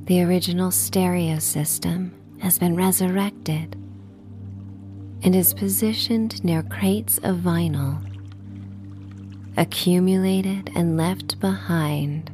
The 0.06 0.24
original 0.24 0.72
stereo 0.72 1.38
system 1.38 2.12
has 2.42 2.58
been 2.58 2.76
resurrected 2.76 3.76
and 5.24 5.36
is 5.36 5.54
positioned 5.54 6.44
near 6.44 6.64
crates 6.64 7.20
of 7.20 7.38
vinyl, 7.38 8.04
accumulated 9.58 10.72
and 10.76 10.98
left 10.98 11.40
behind 11.40 12.32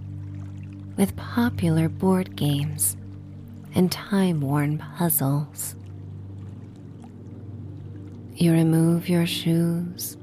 with 0.96 1.18
popular 1.18 1.90
board 1.90 2.38
games 2.38 2.96
and 3.76 3.92
time 3.92 4.40
worn 4.40 4.78
puzzles. 4.78 5.76
You 8.34 8.54
remove 8.54 9.10
your 9.10 9.26
shoes, 9.26 10.16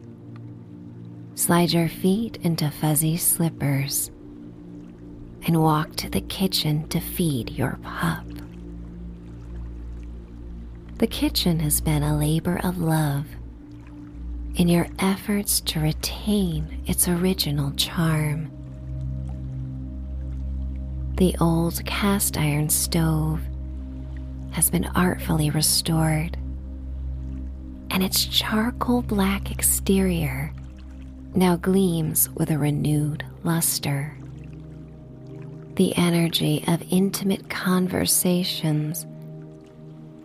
slide 1.34 1.72
your 1.72 1.88
feet 1.88 2.38
into 2.42 2.70
fuzzy 2.70 3.18
slippers, 3.18 4.10
and 5.46 5.62
walk 5.62 5.94
to 5.96 6.08
the 6.08 6.20
kitchen 6.22 6.88
to 6.88 7.00
feed 7.00 7.50
your 7.50 7.78
pup. 7.82 8.24
The 10.98 11.06
kitchen 11.06 11.60
has 11.60 11.80
been 11.80 12.02
a 12.02 12.16
labor 12.16 12.60
of 12.64 12.78
love 12.78 13.26
in 14.54 14.68
your 14.68 14.86
efforts 15.00 15.60
to 15.60 15.80
retain 15.80 16.82
its 16.86 17.08
original 17.08 17.72
charm. 17.72 18.50
The 21.16 21.36
old 21.40 21.84
cast 21.84 22.36
iron 22.38 22.68
stove 22.68 23.40
has 24.52 24.70
been 24.70 24.84
artfully 24.94 25.50
restored, 25.50 26.36
and 27.90 28.02
its 28.02 28.24
charcoal 28.24 29.02
black 29.02 29.50
exterior 29.50 30.52
now 31.34 31.56
gleams 31.56 32.30
with 32.30 32.50
a 32.50 32.58
renewed 32.58 33.24
luster. 33.42 34.16
The 35.76 35.96
energy 35.96 36.62
of 36.68 36.84
intimate 36.90 37.50
conversations 37.50 39.06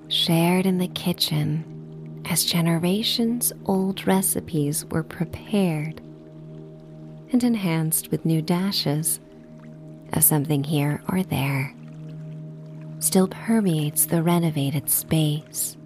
shared 0.07 0.67
in 0.67 0.77
the 0.77 0.87
kitchen 0.89 2.23
as 2.29 2.45
generations 2.45 3.51
old 3.65 4.05
recipes 4.05 4.85
were 4.85 5.01
prepared 5.01 6.01
and 7.31 7.43
enhanced 7.43 8.11
with 8.11 8.25
new 8.25 8.43
dashes 8.43 9.19
of 10.13 10.23
something 10.23 10.63
here 10.63 11.01
or 11.09 11.23
there 11.23 11.73
still 12.99 13.27
permeates 13.27 14.05
the 14.05 14.21
renovated 14.21 14.89
space. 14.89 15.77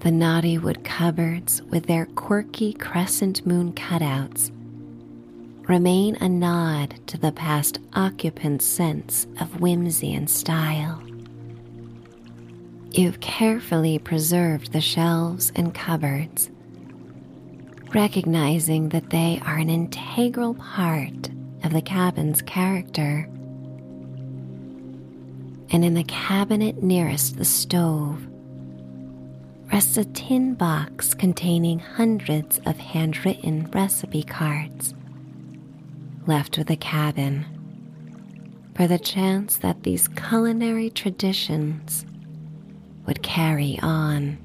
The 0.00 0.10
knotty 0.10 0.58
wood 0.58 0.82
cupboards 0.82 1.62
with 1.62 1.86
their 1.86 2.06
quirky 2.06 2.72
crescent 2.72 3.46
moon 3.46 3.72
cutouts 3.74 4.50
remain 5.72 6.14
a 6.16 6.28
nod 6.28 6.94
to 7.06 7.16
the 7.16 7.32
past 7.32 7.78
occupant's 7.94 8.62
sense 8.62 9.26
of 9.40 9.58
whimsy 9.58 10.12
and 10.12 10.28
style. 10.28 11.02
You've 12.90 13.20
carefully 13.20 13.98
preserved 13.98 14.74
the 14.74 14.82
shelves 14.82 15.50
and 15.56 15.74
cupboards, 15.74 16.50
recognizing 17.94 18.90
that 18.90 19.08
they 19.08 19.40
are 19.46 19.56
an 19.56 19.70
integral 19.70 20.52
part 20.52 21.30
of 21.64 21.72
the 21.72 21.80
cabin's 21.80 22.42
character. 22.42 23.26
And 25.70 25.82
in 25.86 25.94
the 25.94 26.04
cabinet 26.04 26.82
nearest 26.82 27.38
the 27.38 27.46
stove 27.46 28.22
rests 29.72 29.96
a 29.96 30.04
tin 30.04 30.52
box 30.52 31.14
containing 31.14 31.78
hundreds 31.78 32.60
of 32.66 32.76
handwritten 32.76 33.70
recipe 33.70 34.22
cards 34.22 34.92
left 36.26 36.58
with 36.58 36.70
a 36.70 36.76
cabin 36.76 37.46
for 38.74 38.86
the 38.86 38.98
chance 38.98 39.56
that 39.58 39.82
these 39.82 40.08
culinary 40.08 40.90
traditions 40.90 42.06
would 43.06 43.22
carry 43.22 43.78
on. 43.82 44.38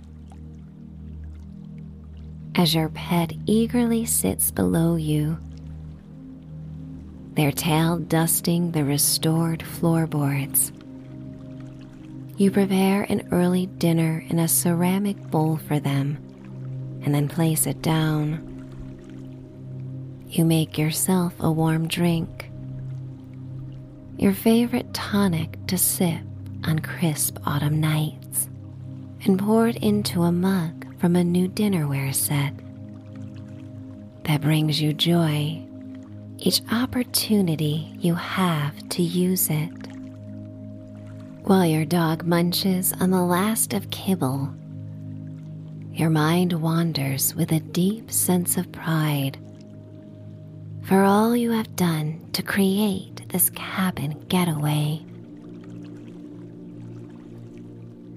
As 2.55 2.73
your 2.73 2.89
pet 2.89 3.33
eagerly 3.45 4.05
sits 4.05 4.51
below 4.51 4.95
you 4.95 5.37
their 7.37 7.51
tail 7.51 7.99
dusting 7.99 8.71
the 8.71 8.83
restored 8.83 9.61
floorboards. 9.61 10.71
You 12.35 12.49
prepare 12.49 13.03
an 13.03 13.27
early 13.31 13.67
dinner 13.67 14.25
in 14.27 14.39
a 14.39 14.47
ceramic 14.47 15.17
bowl 15.29 15.57
for 15.57 15.79
them 15.79 16.17
and 17.03 17.13
then 17.13 17.27
place 17.27 17.67
it 17.67 17.83
down. 17.83 18.56
You 20.29 20.43
make 20.43 20.77
yourself 20.77 21.33
a 21.39 21.49
warm 21.49 21.87
drink, 21.87 22.49
your 24.17 24.33
favorite 24.33 24.93
tonic 24.93 25.57
to 25.67 25.77
sip 25.77 26.19
on 26.65 26.79
crisp 26.79 27.37
autumn 27.45 27.79
nights, 27.79 28.49
and 29.23 29.39
pour 29.39 29.69
it 29.69 29.77
into 29.77 30.23
a 30.23 30.31
mug 30.33 30.85
from 30.99 31.15
a 31.15 31.23
new 31.23 31.47
dinnerware 31.47 32.13
set 32.13 32.53
that 34.25 34.41
brings 34.41 34.81
you 34.81 34.91
joy. 34.91 35.63
Each 36.39 36.61
opportunity 36.73 37.95
you 37.99 38.13
have 38.13 38.89
to 38.89 39.01
use 39.01 39.49
it. 39.49 39.71
While 41.43 41.65
your 41.65 41.85
dog 41.85 42.25
munches 42.25 42.91
on 42.99 43.11
the 43.11 43.23
last 43.23 43.73
of 43.73 43.89
kibble, 43.91 44.53
your 45.93 46.09
mind 46.09 46.51
wanders 46.51 47.33
with 47.33 47.53
a 47.53 47.61
deep 47.61 48.11
sense 48.11 48.57
of 48.57 48.69
pride 48.73 49.39
for 50.87 51.03
all 51.03 51.35
you 51.35 51.51
have 51.51 51.75
done 51.75 52.25
to 52.31 52.41
create 52.41 53.27
this 53.27 53.49
cabin 53.49 54.17
getaway. 54.29 55.03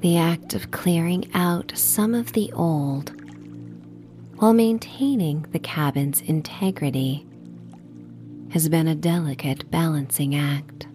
The 0.03 0.17
act 0.17 0.55
of 0.55 0.71
clearing 0.71 1.29
out 1.35 1.73
some 1.75 2.15
of 2.15 2.33
the 2.33 2.53
old 2.53 3.13
while 4.37 4.53
maintaining 4.53 5.43
the 5.51 5.59
cabin's 5.59 6.21
integrity 6.21 7.27
has 8.53 8.69
been 8.69 8.87
a 8.87 8.95
delicate 8.95 9.69
balancing 9.73 10.37
act. 10.37 10.87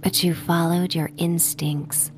But 0.00 0.22
you 0.22 0.32
followed 0.32 0.94
your 0.94 1.10
instincts 1.16 2.12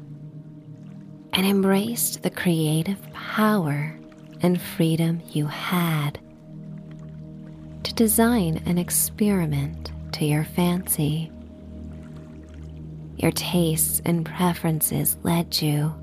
and 1.33 1.47
embraced 1.47 2.23
the 2.23 2.31
creative 2.31 3.11
power 3.15 3.99
and 4.43 4.61
freedom 4.61 5.23
you 5.31 5.47
had 5.47 6.21
to 7.85 7.95
design 7.95 8.63
an 8.67 8.79
experiment 8.79 9.93
to 10.13 10.25
your 10.25 10.45
fancy. 10.45 11.31
Your 13.17 13.33
tastes 13.33 14.01
and 14.05 14.25
preferences 14.25 15.17
led 15.23 15.61
you 15.61 15.95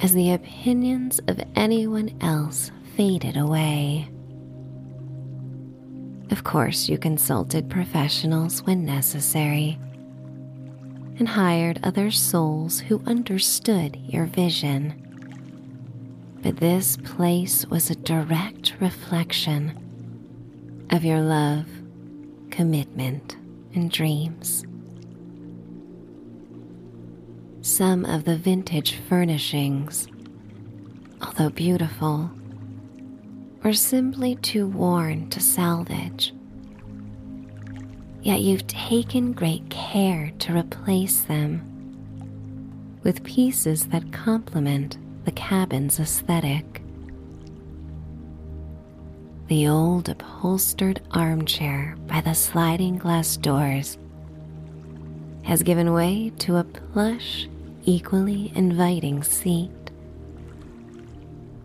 as 0.00 0.12
the 0.12 0.32
opinions 0.32 1.20
of 1.28 1.40
anyone 1.56 2.16
else 2.20 2.70
faded 2.96 3.36
away. 3.36 4.08
Of 6.30 6.44
course, 6.44 6.88
you 6.88 6.96
consulted 6.96 7.68
professionals 7.68 8.62
when 8.62 8.84
necessary, 8.84 9.78
and 11.18 11.28
hired 11.28 11.80
other 11.82 12.10
souls 12.10 12.80
who 12.80 13.02
understood 13.04 13.96
your 13.96 14.26
vision. 14.26 14.94
But 16.42 16.56
this 16.56 16.96
place 16.96 17.66
was 17.66 17.90
a 17.90 17.96
direct 17.96 18.74
reflection 18.80 19.89
of 20.90 21.04
your 21.04 21.20
love, 21.20 21.66
commitment, 22.50 23.36
and 23.74 23.90
dreams. 23.90 24.64
Some 27.62 28.04
of 28.04 28.24
the 28.24 28.36
vintage 28.36 28.96
furnishings, 29.08 30.08
although 31.22 31.50
beautiful, 31.50 32.30
were 33.62 33.72
simply 33.72 34.36
too 34.36 34.66
worn 34.66 35.28
to 35.30 35.40
salvage. 35.40 36.34
Yet 38.22 38.40
you've 38.40 38.66
taken 38.66 39.32
great 39.32 39.68
care 39.70 40.32
to 40.40 40.56
replace 40.56 41.20
them 41.22 41.66
with 43.02 43.24
pieces 43.24 43.86
that 43.86 44.12
complement 44.12 44.98
the 45.24 45.32
cabin's 45.32 46.00
aesthetic. 46.00 46.79
The 49.50 49.66
old 49.66 50.08
upholstered 50.08 51.02
armchair 51.10 51.96
by 52.06 52.20
the 52.20 52.34
sliding 52.34 52.98
glass 52.98 53.36
doors 53.36 53.98
has 55.42 55.64
given 55.64 55.92
way 55.92 56.30
to 56.38 56.58
a 56.58 56.62
plush, 56.62 57.48
equally 57.84 58.52
inviting 58.54 59.24
seat. 59.24 59.72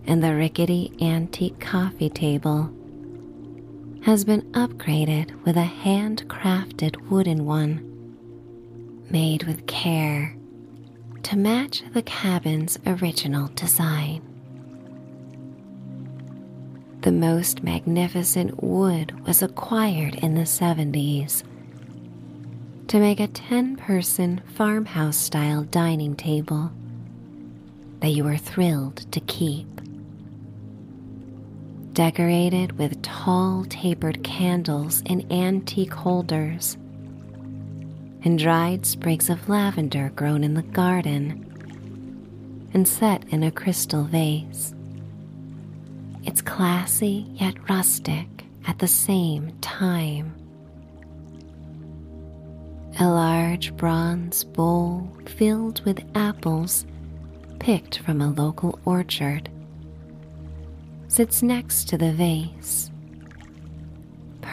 And 0.08 0.24
the 0.24 0.34
rickety 0.34 0.94
antique 1.00 1.60
coffee 1.60 2.10
table 2.10 2.74
has 4.02 4.26
been 4.26 4.42
upgraded 4.54 5.40
with 5.44 5.56
a 5.56 5.72
handcrafted 5.84 7.08
wooden 7.12 7.46
one 7.46 8.18
made 9.12 9.44
with 9.44 9.68
care 9.68 10.36
to 11.22 11.38
match 11.38 11.84
the 11.94 12.02
cabin's 12.02 12.80
original 12.88 13.50
design. 13.50 14.25
The 17.06 17.12
most 17.12 17.62
magnificent 17.62 18.64
wood 18.64 19.28
was 19.28 19.44
acquired 19.44 20.16
in 20.16 20.34
the 20.34 20.42
70s 20.42 21.44
to 22.88 23.00
make 23.00 23.20
a 23.20 23.28
10 23.28 23.76
person 23.76 24.42
farmhouse 24.56 25.16
style 25.16 25.62
dining 25.66 26.16
table 26.16 26.72
that 28.00 28.10
you 28.10 28.24
were 28.24 28.38
thrilled 28.38 29.06
to 29.12 29.20
keep. 29.20 29.68
Decorated 31.94 32.80
with 32.80 33.04
tall 33.04 33.66
tapered 33.70 34.24
candles 34.24 35.04
in 35.06 35.32
antique 35.32 35.94
holders 35.94 36.76
and 38.24 38.40
dried 38.40 38.84
sprigs 38.84 39.30
of 39.30 39.48
lavender 39.48 40.12
grown 40.16 40.44
in 40.44 40.56
the 40.56 40.64
garden 40.64 41.46
and 42.74 42.88
set 42.88 43.24
in 43.30 43.44
a 43.44 43.52
crystal 43.52 44.06
vase. 44.06 44.75
It's 46.26 46.42
classy 46.42 47.28
yet 47.34 47.56
rustic 47.70 48.46
at 48.68 48.80
the 48.80 48.88
same 48.88 49.52
time. 49.62 50.36
A 53.00 53.08
large 53.08 53.76
bronze 53.78 54.44
bowl 54.44 55.10
filled 55.26 55.84
with 55.86 56.04
apples 56.16 56.86
picked 57.60 58.00
from 58.00 58.22
a 58.22 58.32
local 58.32 58.80
orchard 58.86 59.50
sits 61.08 61.42
next 61.42 61.88
to 61.90 61.98
the 61.98 62.12
vase 62.12 62.92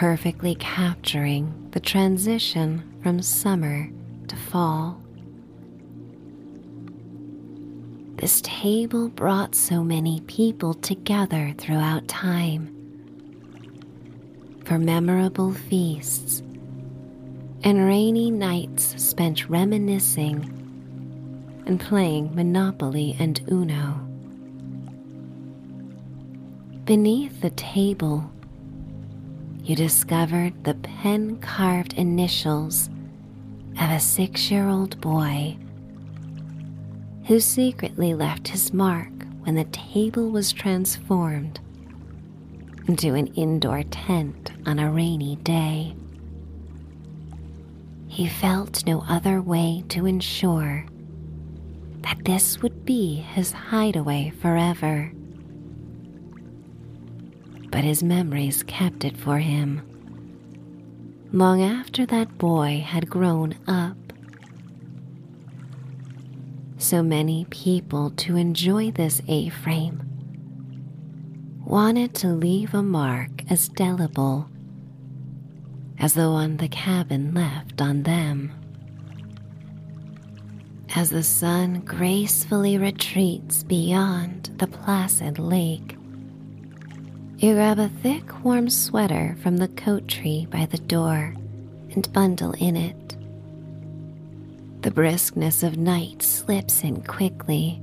perfectly 0.03 0.55
capturing 0.55 1.69
the 1.73 1.81
transition 1.81 2.83
from 3.03 3.21
summer 3.21 3.91
to 4.27 4.35
fall. 4.35 5.02
This 8.23 8.41
table 8.45 9.09
brought 9.09 9.57
so 9.57 9.83
many 9.83 10.21
people 10.21 10.75
together 10.75 11.53
throughout 11.59 12.07
time 12.07 12.73
for 14.65 14.79
memorable 14.79 15.53
feasts 15.53 16.41
and 17.65 17.85
rainy 17.85 18.31
nights 18.31 18.95
spent 19.03 19.49
reminiscing 19.49 20.39
and 21.67 21.81
playing 21.81 22.33
Monopoly 22.33 23.17
and 23.19 23.41
Uno. 23.51 23.95
Beneath 26.85 27.41
the 27.41 27.51
table 27.51 28.31
you 29.65 29.75
discovered 29.75 30.63
the 30.63 30.75
pen 30.75 31.39
carved 31.39 31.95
initials 31.95 32.89
of 33.81 33.91
a 33.91 33.99
six 33.99 34.49
year 34.49 34.69
old 34.69 35.01
boy 35.01 35.57
who 37.27 37.41
secretly 37.41 38.15
left 38.15 38.49
his 38.49 38.73
mark 38.73 39.11
when 39.43 39.55
the 39.55 39.65
table 39.65 40.31
was 40.31 40.53
transformed 40.53 41.61
into 42.87 43.15
an 43.15 43.29
indoor 43.35 43.83
tent 43.85 44.53
on 44.67 44.79
a 44.79 44.91
rainy 44.91 45.37
day. 45.37 45.95
He 48.09 48.29
felt 48.29 48.87
no 48.87 49.05
other 49.09 49.41
way 49.41 49.85
to 49.91 50.07
ensure 50.07 50.85
that 52.03 52.25
this 52.25 52.61
would 52.61 52.85
be 52.85 53.17
his 53.17 53.53
hideaway 53.53 54.33
forever 54.41 55.13
but 57.73 57.83
his 57.83 58.03
memories 58.03 58.63
kept 58.65 59.03
it 59.03 59.17
for 59.17 59.39
him. 59.39 59.81
Long 61.33 61.63
after 61.63 62.05
that 62.07 62.37
boy 62.37 62.85
had 62.87 63.09
grown 63.09 63.55
up, 63.67 63.97
so 66.83 67.03
many 67.03 67.47
people 67.51 68.11
to 68.11 68.37
enjoy 68.37 68.91
this 68.91 69.23
A 69.29 69.49
frame 69.51 70.03
wanted 71.65 72.13
to 72.17 72.29
leave 72.29 72.75
a 72.75 72.83
mark 72.83 73.31
as 73.49 73.69
delible 73.69 74.49
as 75.99 76.15
the 76.15 76.29
one 76.29 76.57
the 76.57 76.69
cabin 76.69 77.33
left 77.33 77.81
on 77.81 78.03
them. 78.03 78.53
As 80.95 81.11
the 81.11 81.23
sun 81.23 81.81
gracefully 81.81 82.77
retreats 82.77 83.63
beyond 83.63 84.51
the 84.59 84.67
placid 84.67 85.39
lake, 85.39 85.97
you 87.39 87.55
grab 87.55 87.79
a 87.79 87.89
thick, 87.89 88.45
warm 88.45 88.69
sweater 88.69 89.37
from 89.43 89.57
the 89.57 89.69
coat 89.69 90.09
tree 90.09 90.47
by 90.51 90.67
the 90.67 90.79
door 90.79 91.35
and 91.95 92.13
bundle 92.13 92.53
in 92.59 92.77
it. 92.77 93.02
The 94.83 94.91
briskness 94.91 95.63
of 95.63 95.79
night 95.79 96.23
slips 96.23 96.83
in 96.83 97.05
quickly, 97.05 97.81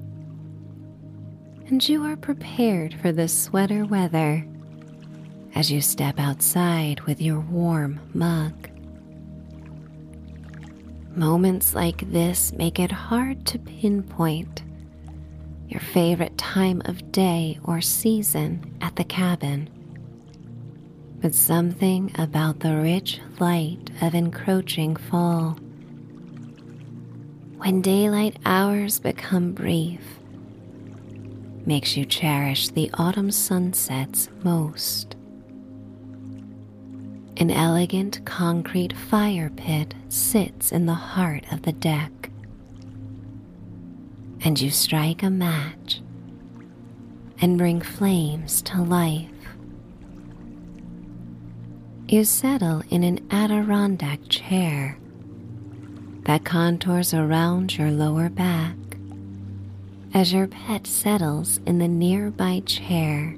and 1.68 1.88
you 1.88 2.04
are 2.04 2.18
prepared 2.18 2.94
for 2.96 3.14
the 3.14 3.30
sweater 3.30 3.86
weather 3.86 4.46
as 5.56 5.72
you 5.72 5.80
step 5.80 6.20
outside 6.20 7.00
with 7.02 7.22
your 7.22 7.40
warm 7.40 8.02
mug. 8.14 8.70
Moments 11.16 11.74
like 11.74 12.12
this 12.12 12.52
make 12.52 12.80
it 12.80 12.92
hard 12.92 13.46
to 13.46 13.60
pinpoint 13.60 14.64
your 15.70 15.80
favorite 15.80 16.38
time 16.38 16.82
of 16.84 17.14
day 17.14 17.60
or 17.64 17.80
season 17.80 18.78
at 18.82 18.98
the 18.98 19.06
cabin. 19.06 19.70
But 21.22 21.34
something 21.34 22.12
about 22.20 22.60
the 22.60 22.76
rich 22.76 23.22
light 23.40 23.90
of 24.02 24.14
encroaching 24.14 24.98
fall. 24.98 25.58
When 27.60 27.82
daylight 27.82 28.38
hours 28.46 29.00
become 29.00 29.52
brief, 29.52 30.00
makes 31.66 31.98
you 31.98 32.06
cherish 32.06 32.70
the 32.70 32.90
autumn 32.94 33.32
sunsets 33.32 34.30
most. 34.44 35.18
An 37.36 37.52
elegant 37.52 38.26
concrete 38.26 38.96
fire 38.96 39.50
pit 39.50 39.94
sits 40.08 40.72
in 40.72 40.86
the 40.86 40.94
heart 40.94 41.44
of 41.52 41.64
the 41.64 41.74
deck 41.74 42.32
and 44.46 44.60
you 44.60 44.72
strike 44.72 45.22
a 45.22 45.30
match 45.30 46.02
and 47.42 47.58
bring 47.58 47.82
flames 47.82 48.62
to 48.62 48.82
life. 48.82 49.28
You 52.08 52.24
settle 52.24 52.84
in 52.90 53.04
an 53.04 53.28
Adirondack 53.30 54.30
chair 54.30 54.98
that 56.24 56.46
contours 56.46 57.14
around 57.14 57.78
your 57.78 57.92
lower 57.92 58.30
back 58.30 58.76
as 60.14 60.34
your 60.34 60.48
pet 60.48 60.88
settles 60.88 61.60
in 61.66 61.80
the 61.80 61.88
nearby 61.88 62.62
chair 62.66 63.36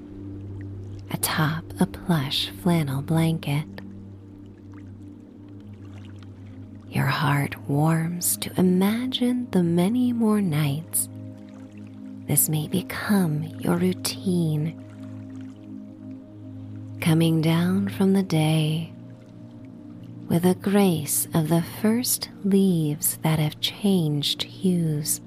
atop 1.12 1.64
a 1.80 1.86
plush 1.86 2.50
flannel 2.62 3.02
blanket. 3.02 3.66
Your 6.90 7.06
heart 7.06 7.56
warms 7.70 8.38
to 8.38 8.52
imagine 8.60 9.48
the 9.52 9.64
many 9.64 10.14
more 10.14 10.42
nights 10.42 11.10
this 12.32 12.48
may 12.48 12.68
become 12.68 13.44
your 13.60 13.76
routine. 13.76 14.78
Coming 17.02 17.42
down 17.42 17.90
from 17.90 18.14
the 18.14 18.24
day 18.24 18.94
with 20.32 20.44
the 20.44 20.56
grace 20.56 21.28
of 21.34 21.50
the 21.50 21.62
first 21.82 22.30
leaves 22.46 23.18
that 23.18 23.38
have 23.38 23.60
changed 23.60 24.44
hues 24.44 25.20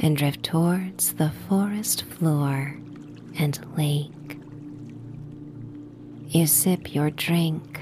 and 0.00 0.18
drift 0.18 0.42
towards 0.42 1.14
the 1.14 1.30
forest 1.48 2.02
floor 2.02 2.76
and 3.38 3.58
lake. 3.78 4.36
You 6.28 6.46
sip 6.46 6.94
your 6.94 7.08
drink, 7.08 7.80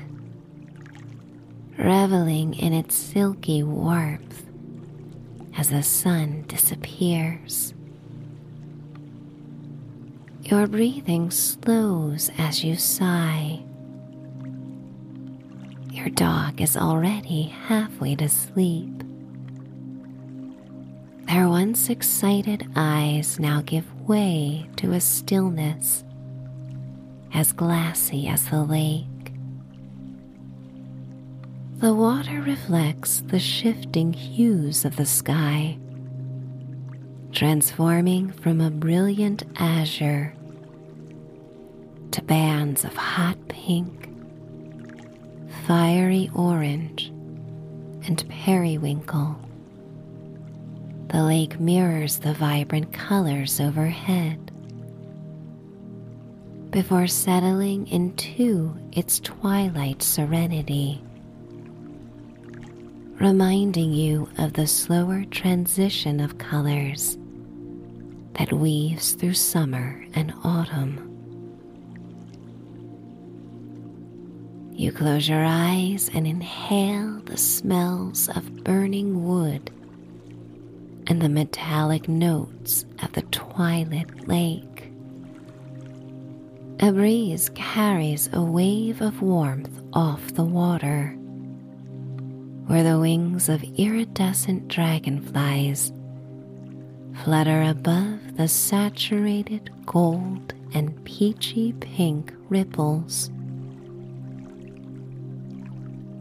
reveling 1.77 2.55
in 2.55 2.73
its 2.73 2.95
silky 2.95 3.65
warmth 3.65 4.47
as 5.57 5.71
the 5.71 5.83
sun 5.83 6.45
disappears. 6.47 7.75
Your 10.43 10.69
breathing 10.69 11.33
slows 11.33 12.31
as 12.39 12.63
you 12.63 12.77
sigh. 12.77 13.65
Your 15.91 16.09
dog 16.11 16.61
is 16.61 16.77
already 16.77 17.45
halfway 17.67 18.15
to 18.17 18.29
sleep. 18.29 19.03
Their 21.25 21.49
once 21.49 21.91
excited 21.91 22.69
eyes 22.77 23.39
now 23.39 23.63
give 23.65 23.93
way 24.09 24.69
to 24.77 24.93
a 24.93 25.01
stillness 25.01 26.05
as 27.35 27.53
glassy 27.53 28.29
as 28.29 28.47
the 28.47 28.63
lake. 28.65 29.05
The 31.77 31.95
water 31.95 32.43
reflects 32.43 33.21
the 33.27 33.39
shifting 33.39 34.13
hues 34.13 34.85
of 34.85 34.97
the 34.97 35.07
sky, 35.07 35.79
transforming 37.31 38.33
from 38.33 38.61
a 38.61 38.71
brilliant 38.71 39.45
azure 39.57 40.35
to 42.11 42.23
bands 42.23 42.85
of 42.85 42.95
hot 42.95 43.37
pink, 43.49 44.08
fiery 45.69 46.31
orange, 46.35 47.09
and 48.07 48.27
periwinkle. 48.31 49.39
The 51.09 51.23
lake 51.23 51.61
mirrors 51.61 52.19
the 52.21 52.33
vibrant 52.33 52.95
colors 52.95 53.61
overhead 53.61 54.51
before 56.71 57.07
settling 57.07 57.87
into 57.89 58.75
its 58.93 59.21
twilight 59.21 60.03
serenity, 60.03 61.03
reminding 63.21 63.93
you 63.93 64.27
of 64.39 64.55
the 64.55 64.67
slower 64.67 65.23
transition 65.27 66.19
of 66.19 66.39
colors 66.39 67.19
that 68.39 68.55
weaves 68.55 69.13
through 69.13 69.35
summer 69.35 70.03
and 70.15 70.33
autumn. 70.43 71.08
You 74.79 74.93
close 74.93 75.29
your 75.29 75.45
eyes 75.45 76.09
and 76.15 76.25
inhale 76.25 77.19
the 77.25 77.37
smells 77.37 78.29
of 78.29 78.63
burning 78.63 79.25
wood 79.25 79.73
and 81.09 81.21
the 81.21 81.29
metallic 81.29 82.09
notes 82.09 82.85
of 83.03 83.13
the 83.13 83.23
twilit 83.23 84.29
lake. 84.29 84.93
A 86.79 86.93
breeze 86.93 87.51
carries 87.57 88.31
a 88.33 88.41
wave 88.41 89.01
of 89.01 89.21
warmth 89.21 89.83
off 89.95 90.35
the 90.35 90.45
water, 90.45 91.09
where 92.69 92.85
the 92.85 93.01
wings 93.01 93.49
of 93.49 93.65
iridescent 93.65 94.69
dragonflies 94.69 95.93
flutter 97.25 97.63
above 97.63 98.37
the 98.37 98.47
saturated 98.47 99.71
gold 99.87 100.55
and 100.73 101.05
peachy 101.05 101.73
pink 101.81 102.33
ripples. 102.49 103.33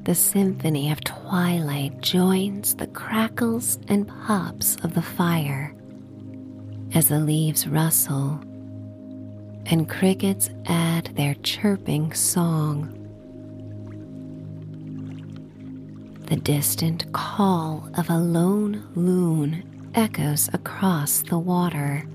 The 0.07 0.15
symphony 0.15 0.89
of 0.89 1.03
twilight 1.03 1.99
joins 1.99 2.75
the 2.75 2.87
crackles 2.87 3.77
and 3.89 4.07
pops 4.07 4.77
of 4.77 4.93
the 4.93 5.01
fire 5.01 5.75
as 6.93 7.09
the 7.09 7.19
leaves 7.19 7.67
rustle 7.67 8.39
and 9.65 9.89
crickets 9.89 10.49
add 10.65 11.07
their 11.17 11.33
chirping 11.33 12.13
song. 12.13 12.93
The 16.27 16.37
distant 16.37 17.11
call 17.11 17.89
of 17.97 18.09
a 18.09 18.17
lone 18.17 18.87
loon 18.95 19.91
echoes 19.93 20.49
across 20.53 21.21
the 21.23 21.37
water. 21.37 22.07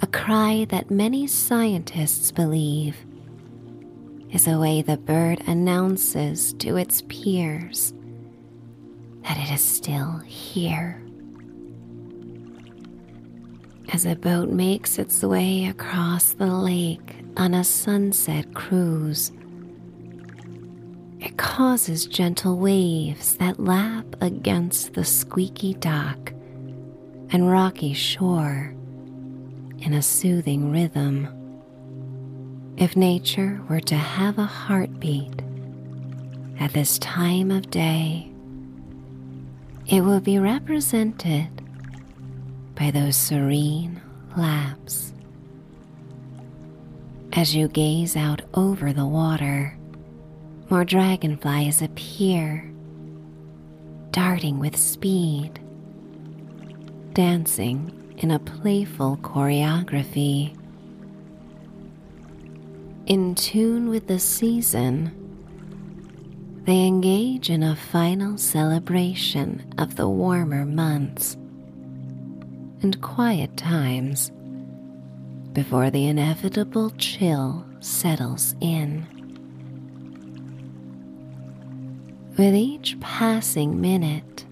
A 0.00 0.06
cry 0.06 0.64
that 0.70 0.90
many 0.90 1.26
scientists 1.26 2.32
believe 2.32 2.96
is 4.32 4.46
a 4.46 4.58
way 4.58 4.82
the 4.82 4.96
bird 4.96 5.42
announces 5.46 6.52
to 6.54 6.76
its 6.76 7.02
peers 7.02 7.92
that 9.22 9.36
it 9.36 9.52
is 9.52 9.60
still 9.60 10.18
here. 10.20 11.02
As 13.92 14.06
a 14.06 14.14
boat 14.14 14.50
makes 14.50 14.98
its 14.98 15.22
way 15.22 15.66
across 15.66 16.32
the 16.32 16.46
lake 16.46 17.16
on 17.36 17.54
a 17.54 17.64
sunset 17.64 18.54
cruise, 18.54 19.32
it 21.18 21.36
causes 21.36 22.06
gentle 22.06 22.56
waves 22.56 23.36
that 23.36 23.58
lap 23.58 24.06
against 24.20 24.94
the 24.94 25.04
squeaky 25.04 25.74
dock 25.74 26.32
and 27.30 27.50
rocky 27.50 27.92
shore 27.92 28.74
in 29.80 29.92
a 29.92 30.02
soothing 30.02 30.70
rhythm. 30.70 31.39
If 32.80 32.96
nature 32.96 33.60
were 33.68 33.80
to 33.80 33.94
have 33.94 34.38
a 34.38 34.46
heartbeat 34.46 35.42
at 36.58 36.72
this 36.72 36.98
time 36.98 37.50
of 37.50 37.70
day, 37.70 38.32
it 39.86 40.00
would 40.00 40.24
be 40.24 40.38
represented 40.38 41.48
by 42.74 42.90
those 42.90 43.16
serene 43.16 44.00
laps. 44.34 45.12
As 47.34 47.54
you 47.54 47.68
gaze 47.68 48.16
out 48.16 48.40
over 48.54 48.94
the 48.94 49.06
water, 49.06 49.76
more 50.70 50.86
dragonflies 50.86 51.82
appear, 51.82 52.72
darting 54.10 54.58
with 54.58 54.74
speed, 54.78 55.60
dancing 57.12 58.14
in 58.16 58.30
a 58.30 58.38
playful 58.38 59.18
choreography 59.18 60.56
in 63.10 63.34
tune 63.34 63.88
with 63.88 64.06
the 64.06 64.20
season, 64.20 65.10
they 66.64 66.86
engage 66.86 67.50
in 67.50 67.60
a 67.60 67.74
final 67.74 68.38
celebration 68.38 69.74
of 69.78 69.96
the 69.96 70.08
warmer 70.08 70.64
months 70.64 71.34
and 72.82 73.02
quiet 73.02 73.56
times 73.56 74.30
before 75.52 75.90
the 75.90 76.06
inevitable 76.06 76.90
chill 76.98 77.66
settles 77.80 78.54
in. 78.60 79.04
With 82.38 82.54
each 82.54 82.96
passing 83.00 83.80
minute, 83.80 84.44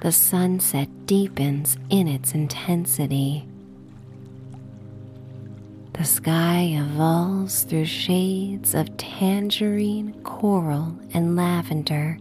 the 0.00 0.10
sunset 0.10 0.88
deepens 1.06 1.76
in 1.88 2.08
its 2.08 2.34
intensity 2.34 3.46
the 6.02 6.08
sky 6.08 6.74
evolves 6.74 7.62
through 7.62 7.84
shades 7.84 8.74
of 8.74 8.96
tangerine, 8.96 10.12
coral, 10.24 10.98
and 11.14 11.36
lavender, 11.36 12.18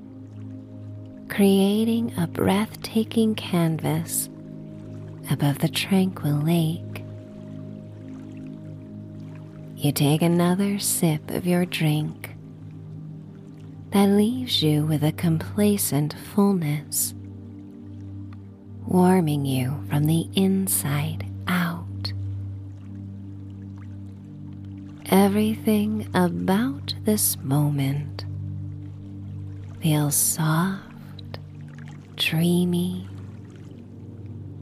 creating 1.30 2.13
a 2.15 2.28
breathtaking 2.28 3.34
canvas 3.34 4.30
above 5.32 5.58
the 5.58 5.67
tranquil 5.67 6.36
lake. 6.44 7.04
You 9.76 9.91
take 9.91 10.22
another 10.22 10.77
sip 10.77 11.32
of 11.32 11.48
your 11.48 11.65
drink 11.65 12.36
that 13.94 14.10
leaves 14.10 14.62
you 14.62 14.86
with 14.86 15.04
a 15.04 15.12
complacent 15.12 16.13
fullness, 16.36 17.15
warming 18.86 19.44
you 19.44 19.84
from 19.90 20.06
the 20.06 20.29
inside 20.36 21.31
Everything 25.12 26.08
about 26.14 26.96
this 27.04 27.36
moment 27.44 28.24
feels 29.82 30.16
soft, 30.16 31.38
dreamy, 32.16 33.10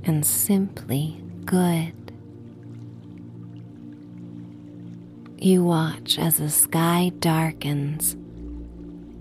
and 0.05 0.25
simply 0.25 1.23
good. 1.45 1.93
You 5.37 5.63
watch 5.63 6.17
as 6.17 6.37
the 6.37 6.49
sky 6.49 7.11
darkens 7.19 8.13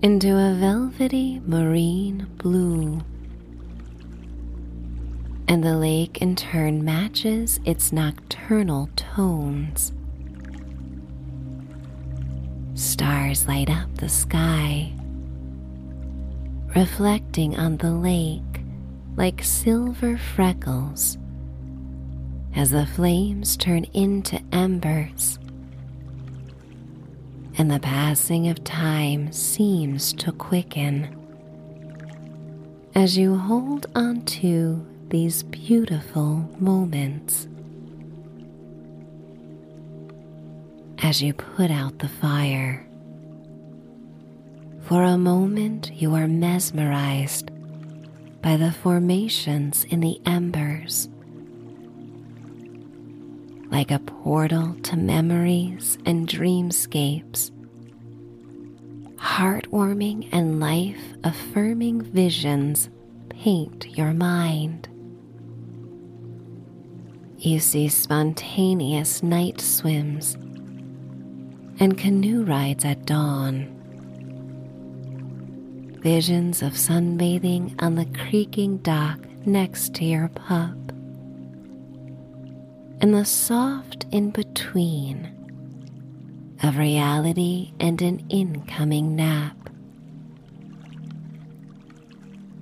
into 0.01 0.35
a 0.35 0.55
velvety 0.55 1.41
marine 1.45 2.25
blue, 2.37 3.01
and 5.47 5.63
the 5.63 5.77
lake 5.77 6.23
in 6.23 6.35
turn 6.35 6.83
matches 6.83 7.59
its 7.65 7.91
nocturnal 7.91 8.89
tones 8.95 9.93
stars 12.79 13.47
light 13.47 13.69
up 13.69 13.93
the 13.95 14.07
sky, 14.07 14.91
reflecting 16.75 17.57
on 17.57 17.75
the 17.77 17.91
lake 17.91 18.41
like 19.17 19.43
silver 19.43 20.17
freckles 20.17 21.17
as 22.55 22.71
the 22.71 22.85
flames 22.85 23.57
turn 23.57 23.83
into 23.93 24.39
embers 24.53 25.37
and 27.57 27.69
the 27.69 27.79
passing 27.79 28.47
of 28.47 28.63
time 28.63 29.29
seems 29.33 30.13
to 30.13 30.31
quicken 30.31 31.13
as 32.95 33.17
you 33.17 33.35
hold 33.35 33.87
on 33.95 34.21
to 34.23 34.85
these 35.09 35.43
beautiful 35.43 36.49
moments. 36.59 37.47
As 41.01 41.21
you 41.21 41.33
put 41.33 41.71
out 41.71 41.99
the 41.99 42.09
fire, 42.09 42.85
for 44.81 45.03
a 45.03 45.17
moment 45.17 45.91
you 45.93 46.13
are 46.15 46.27
mesmerized 46.27 47.51
by 48.41 48.57
the 48.57 48.71
formations 48.71 49.85
in 49.85 50.01
the 50.01 50.19
embers 50.25 51.09
like 53.71 53.91
a 53.91 53.99
portal 53.99 54.75
to 54.83 54.97
memories 54.97 55.97
and 56.05 56.27
dreamscapes. 56.27 57.51
Heartwarming 59.17 60.29
and 60.31 60.59
life 60.59 61.01
affirming 61.23 62.01
visions 62.01 62.89
paint 63.29 63.97
your 63.97 64.13
mind. 64.13 64.87
You 67.37 67.59
see 67.59 67.87
spontaneous 67.87 69.23
night 69.23 69.61
swims 69.61 70.37
and 71.79 71.97
canoe 71.97 72.43
rides 72.43 72.85
at 72.85 73.05
dawn. 73.05 73.75
Visions 76.01 76.61
of 76.61 76.73
sunbathing 76.73 77.81
on 77.81 77.95
the 77.95 78.05
creaking 78.05 78.77
dock 78.77 79.19
next 79.45 79.93
to 79.95 80.05
your 80.05 80.27
pup 80.29 80.75
and 83.01 83.13
the 83.13 83.25
soft 83.25 84.05
in 84.11 84.29
between 84.29 85.35
of 86.61 86.77
reality 86.77 87.73
and 87.79 88.01
an 88.01 88.25
incoming 88.29 89.15
nap. 89.15 89.55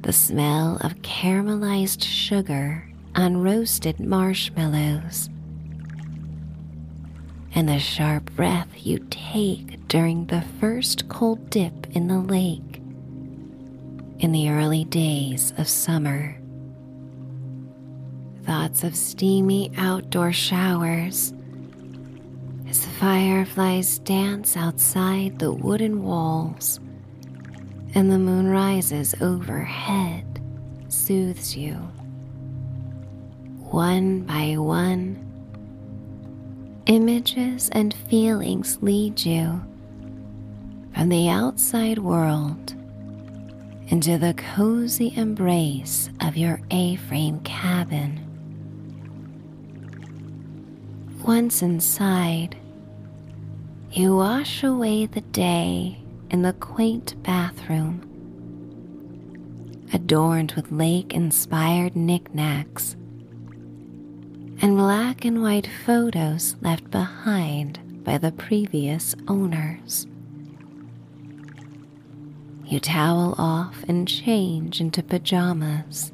The 0.04 0.14
smell 0.14 0.78
of 0.82 1.02
caramelized 1.02 2.04
sugar 2.04 2.88
on 3.16 3.38
roasted 3.38 4.00
marshmallows, 4.00 5.30
and 7.58 7.68
the 7.68 7.80
sharp 7.80 8.32
breath 8.36 8.70
you 8.86 9.00
take 9.10 9.88
during 9.88 10.28
the 10.28 10.44
first 10.60 11.10
cold 11.10 11.50
dip 11.50 11.88
in 11.96 12.08
the 12.08 12.20
lake 12.20 12.80
in 14.20 14.32
the 14.32 14.48
early 14.52 14.84
days 14.84 15.54
of 15.58 15.68
summer 15.68 16.38
thoughts 18.44 18.84
of 18.84 18.96
steamy 18.96 19.72
outdoor 19.76 20.32
showers 20.32 21.34
as 22.70 22.82
the 22.82 22.92
fireflies 23.00 23.98
dance 24.00 24.56
outside 24.56 25.40
the 25.40 25.52
wooden 25.52 26.04
walls 26.04 26.80
and 27.96 28.12
the 28.12 28.20
moon 28.20 28.48
rises 28.48 29.16
overhead 29.20 30.24
soothes 30.90 31.56
you. 31.58 31.74
One 33.72 34.22
by 34.22 34.58
one, 34.58 35.27
images 36.88 37.70
and 37.74 37.94
feelings 37.94 38.80
lead 38.82 39.24
you 39.26 39.62
from 40.94 41.10
the 41.10 41.30
outside 41.30 42.00
world 42.00 42.74
into 43.90 44.18
the 44.18 44.34
cozy 44.34 45.14
embrace 45.16 46.10
of 46.22 46.38
your 46.38 46.62
A 46.72 46.96
frame 46.96 47.40
cabin. 47.42 48.24
Once 51.26 51.62
inside, 51.62 52.56
you 53.92 54.16
wash 54.16 54.64
away 54.64 55.06
the 55.06 55.22
day 55.22 55.98
in 56.30 56.42
the 56.42 56.54
quaint 56.54 57.22
bathroom, 57.24 58.02
adorned 59.94 60.54
with 60.54 60.72
lake 60.72 61.14
inspired 61.14 61.96
knickknacks 61.96 62.96
and 64.62 64.76
black 64.78 65.24
and 65.24 65.42
white 65.42 65.70
photos 65.86 66.56
left 66.62 66.90
behind 66.90 68.04
by 68.04 68.18
the 68.18 68.32
previous 68.32 69.16
owners. 69.28 70.08
You 72.66 72.80
towel 72.80 73.36
off 73.38 73.84
and 73.88 74.08
change 74.08 74.82
into 74.82 75.04
pajamas 75.04 76.12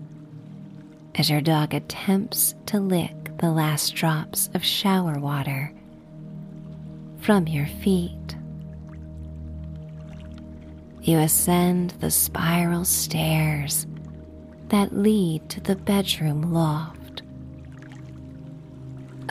as 1.15 1.29
your 1.29 1.41
dog 1.41 1.73
attempts 1.73 2.55
to 2.67 2.79
lick 2.79 3.37
the 3.37 3.51
last 3.51 3.95
drops 3.95 4.49
of 4.53 4.63
shower 4.63 5.19
water 5.19 5.73
from 7.21 7.47
your 7.47 7.67
feet. 7.67 8.35
You 11.01 11.19
ascend 11.19 11.91
the 11.99 12.11
spiral 12.11 12.85
stairs 12.85 13.87
that 14.69 14.95
lead 14.95 15.49
to 15.49 15.59
the 15.59 15.75
bedroom 15.75 16.53
loft, 16.53 17.02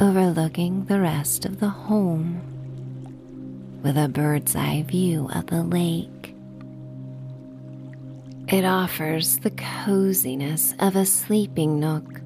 overlooking 0.00 0.84
the 0.86 1.00
rest 1.00 1.44
of 1.44 1.60
the 1.60 1.68
home 1.68 2.40
with 3.82 3.96
a 3.98 4.08
bird's 4.08 4.56
eye 4.56 4.84
view 4.86 5.28
of 5.34 5.46
the 5.46 5.62
lake. 5.62 6.34
It 8.48 8.64
offers 8.64 9.38
the 9.38 9.50
coziness 9.50 10.74
of 10.78 10.96
a 10.96 11.06
sleeping 11.06 11.78
nook 11.78 12.20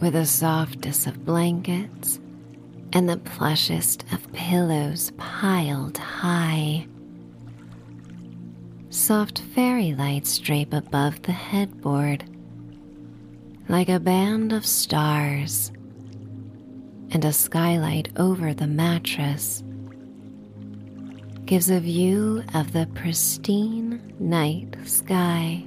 with 0.00 0.12
the 0.12 0.26
softest 0.26 1.06
of 1.06 1.24
blankets 1.24 2.20
and 2.92 3.08
the 3.08 3.18
plushest 3.18 4.04
of 4.12 4.32
pillows 4.32 5.12
piled 5.16 5.98
high. 5.98 6.86
Soft 8.90 9.40
fairy 9.54 9.94
lights 9.94 10.38
drape 10.38 10.72
above 10.72 11.22
the 11.22 11.32
headboard 11.32 12.24
like 13.68 13.90
a 13.90 14.00
band 14.00 14.52
of 14.52 14.64
stars, 14.64 15.70
and 17.10 17.24
a 17.24 17.32
skylight 17.32 18.10
over 18.16 18.54
the 18.54 18.66
mattress 18.66 19.62
gives 21.44 21.70
a 21.70 21.80
view 21.80 22.42
of 22.54 22.72
the 22.72 22.86
pristine 22.94 24.14
night 24.18 24.76
sky 24.84 25.64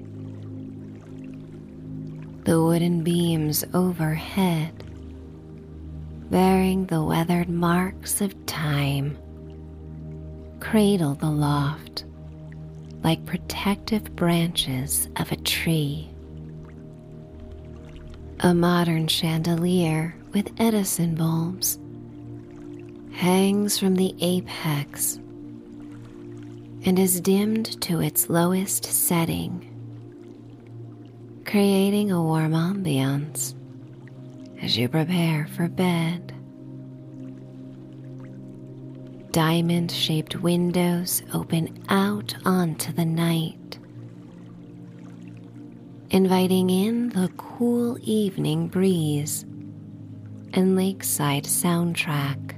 the 2.43 2.59
wooden 2.61 3.03
beams 3.03 3.63
overhead, 3.73 4.73
bearing 6.31 6.87
the 6.87 7.03
weathered 7.03 7.49
marks 7.49 8.19
of 8.19 8.45
time, 8.47 9.15
cradle 10.59 11.13
the 11.13 11.29
loft 11.29 12.05
like 13.03 13.23
protective 13.25 14.15
branches 14.15 15.07
of 15.17 15.31
a 15.31 15.35
tree. 15.35 16.09
A 18.39 18.55
modern 18.55 19.07
chandelier 19.07 20.15
with 20.33 20.51
Edison 20.57 21.15
bulbs 21.15 21.77
hangs 23.13 23.77
from 23.77 23.95
the 23.95 24.15
apex 24.21 25.15
and 26.85 26.97
is 26.97 27.21
dimmed 27.21 27.81
to 27.81 28.01
its 28.01 28.29
lowest 28.29 28.85
setting 28.85 29.71
creating 31.51 32.11
a 32.11 32.23
warm 32.23 32.53
ambiance 32.53 33.53
as 34.61 34.77
you 34.77 34.87
prepare 34.87 35.47
for 35.47 35.67
bed. 35.67 36.33
Diamond 39.31 39.91
shaped 39.91 40.37
windows 40.37 41.23
open 41.33 41.83
out 41.89 42.33
onto 42.45 42.93
the 42.93 43.03
night, 43.03 43.79
inviting 46.09 46.69
in 46.69 47.09
the 47.09 47.29
cool 47.35 47.97
evening 48.01 48.69
breeze 48.69 49.45
and 50.53 50.75
lakeside 50.75 51.45
soundtrack. 51.45 52.57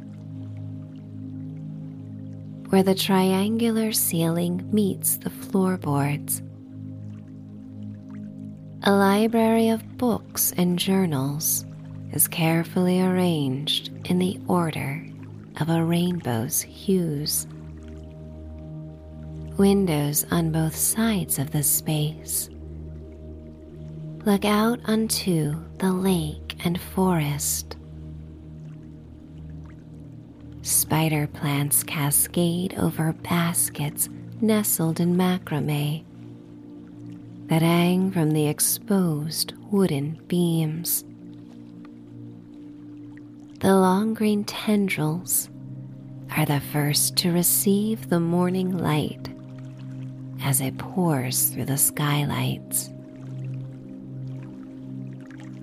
Where 2.70 2.84
the 2.84 2.96
triangular 2.96 3.92
ceiling 3.92 4.68
meets 4.72 5.18
the 5.18 5.30
floorboards 5.30 6.42
a 8.86 8.92
library 8.92 9.70
of 9.70 9.98
books 9.98 10.52
and 10.58 10.78
journals 10.78 11.66
is 12.12 12.28
carefully 12.28 13.02
arranged 13.02 13.92
in 14.10 14.20
the 14.20 14.38
order 14.50 15.08
of 15.62 15.70
a 15.70 15.82
rainbow's 15.86 16.62
hues. 16.62 17.48
Windows 19.58 20.26
on 20.32 20.52
both 20.52 20.76
sides 20.76 21.40
of 21.40 21.52
the 21.52 21.64
space 21.64 22.50
look 24.26 24.44
out 24.44 24.82
onto 24.84 25.56
the 25.78 25.94
lake 25.94 26.58
and 26.66 26.82
forest. 26.82 27.78
Spider 30.64 31.28
plants 31.28 31.84
cascade 31.84 32.74
over 32.80 33.14
baskets 33.14 34.10
nestled 34.42 35.00
in 35.00 35.16
macrame 35.16 36.04
that 37.48 37.62
hang 37.62 38.10
from 38.10 38.32
the 38.32 38.48
exposed 38.48 39.54
wooden 39.70 40.20
beams. 40.28 41.04
The 43.60 43.76
long 43.76 44.14
green 44.14 44.44
tendrils 44.46 45.50
are 46.36 46.46
the 46.46 46.60
first 46.60 47.16
to 47.18 47.32
receive 47.32 48.10
the 48.10 48.20
morning 48.20 48.78
light 48.78 49.30
as 50.42 50.62
it 50.62 50.78
pours 50.78 51.50
through 51.50 51.66
the 51.66 51.78
skylights. 51.78 52.90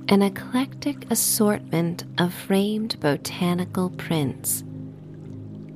An 0.09 0.23
eclectic 0.23 1.11
assortment 1.11 2.05
of 2.19 2.33
framed 2.35 2.99
botanical 3.01 3.91
prints, 3.91 4.65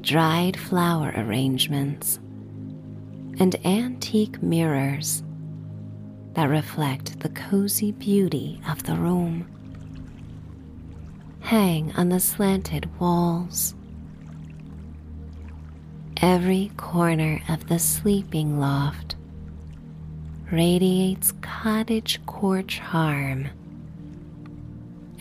dried 0.05 0.57
flower 0.57 1.12
arrangements, 1.16 2.18
and 3.40 3.57
antique 3.66 4.42
mirrors 4.42 5.22
that 6.34 6.48
reflect 6.48 7.18
the 7.20 7.28
cozy 7.30 7.92
beauty 7.92 8.61
of 8.68 8.82
the 8.84 8.94
room 8.94 9.46
hang 11.44 11.92
on 11.92 12.09
the 12.09 12.18
slanted 12.18 12.88
walls. 12.98 13.74
Every 16.22 16.70
corner 16.78 17.42
of 17.50 17.68
the 17.68 17.78
sleeping 17.78 18.59
loft 18.59 19.14
radiates 20.50 21.32
cottage 21.42 22.24
core 22.24 22.62
charm 22.62 23.48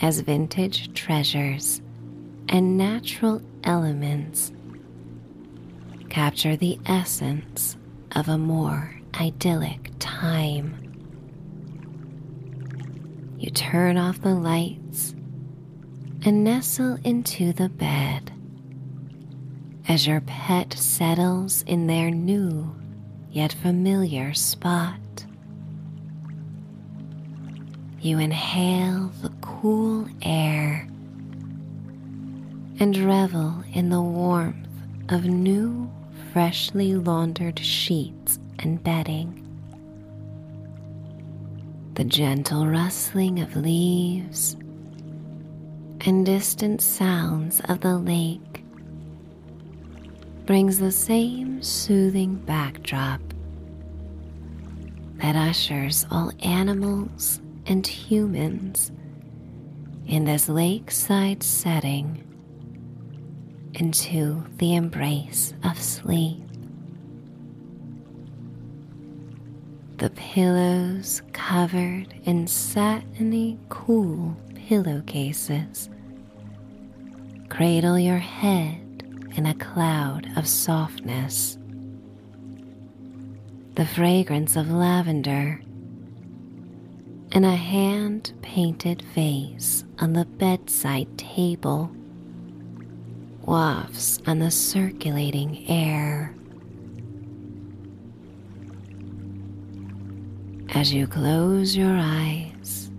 as 0.01 0.21
vintage 0.21 0.93
treasures 0.93 1.81
and 2.47 2.77
natural 2.77 3.41
elements 3.65 4.53
capture 6.14 6.55
the 6.55 6.78
essence 6.86 7.76
of 8.11 8.30
a 8.30 8.38
more 8.38 8.93
idyllic 9.20 9.89
time. 9.97 10.78
You 13.39 13.49
turn 13.49 13.97
off 13.97 14.22
the 14.22 14.36
lights 14.36 15.16
and 16.24 16.43
nestle 16.43 16.99
into 17.03 17.51
the 17.51 17.68
bed 17.68 18.32
as 19.88 20.05
your 20.05 20.22
pet 20.22 20.74
settles 20.74 21.64
in 21.64 21.88
their 21.88 22.11
new 22.11 22.76
yet 23.32 23.51
familiar 23.51 24.36
spot. 24.36 25.26
You 28.01 28.20
inhale 28.20 29.07
the 29.24 29.34
cool 29.41 30.07
air 30.22 30.88
and 32.80 32.95
revel 32.97 33.64
in 33.74 33.89
the 33.89 34.01
warmth 34.01 34.68
of 35.09 35.26
new, 35.26 35.91
freshly 36.34 36.95
laundered 36.95 37.59
sheets 37.59 38.39
and 38.57 38.84
bedding. 38.84 39.39
The 41.93 42.05
gentle 42.05 42.65
rustling 42.65 43.39
of 43.39 43.55
leaves 43.55 44.57
and 46.01 46.25
distant 46.25 46.81
sounds 46.81 47.61
of 47.69 47.81
the 47.81 47.99
lake 47.99 48.65
brings 50.47 50.79
the 50.79 50.91
same 50.91 51.61
soothing 51.61 52.34
backdrop 52.34 53.21
that 55.17 55.36
ushers 55.36 56.03
all 56.09 56.31
animals 56.41 57.39
and 57.67 57.86
humans 57.86 58.91
in 60.07 60.25
this 60.25 60.49
lakeside 60.49 61.43
setting 61.43 62.23
into 63.74 64.43
the 64.57 64.76
embrace 64.76 65.53
of 65.63 65.82
sleep. 65.82 66.41
The 69.97 70.09
pillows 70.11 71.21
covered 71.34 72.13
in 72.26 72.47
satiny, 72.47 73.57
cool 73.69 74.36
pillowcases 74.55 75.89
cradle 77.53 77.99
your 77.99 78.17
head 78.17 79.03
in 79.36 79.45
a 79.45 79.53
cloud 79.53 80.28
of 80.36 80.47
softness. 80.47 81.55
The 83.76 83.86
fragrance 83.86 84.55
of 84.55 84.71
lavender 84.71 85.61
in 87.32 87.43
a 87.43 87.55
hand 87.55 88.34
painted 88.41 89.03
vase 89.13 89.86
on 89.99 90.13
the 90.13 90.26
bedside 90.26 91.15
table 91.15 91.91
wafts 93.45 94.19
on 94.25 94.39
the 94.39 94.49
circulating 94.49 95.69
air. 95.69 96.33
As 100.73 100.93
you 100.93 101.07
close 101.07 101.75
your 101.75 101.95
eyes, 101.95 102.89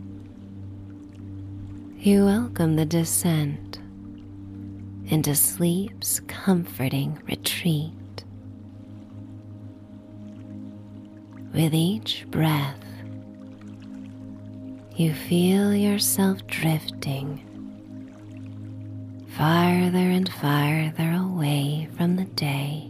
you 1.98 2.24
welcome 2.26 2.76
the 2.76 2.84
descent 2.84 3.78
into 5.06 5.34
sleep's 5.34 6.20
comforting 6.20 7.20
retreat. 7.26 7.92
With 11.52 11.72
each 11.72 12.26
breath, 12.30 12.78
you 14.96 15.14
feel 15.14 15.74
yourself 15.74 16.46
drifting 16.46 17.44
farther 19.36 19.98
and 19.98 20.32
farther 20.32 21.10
away 21.10 21.88
from 21.96 22.14
the 22.14 22.24
day. 22.24 22.88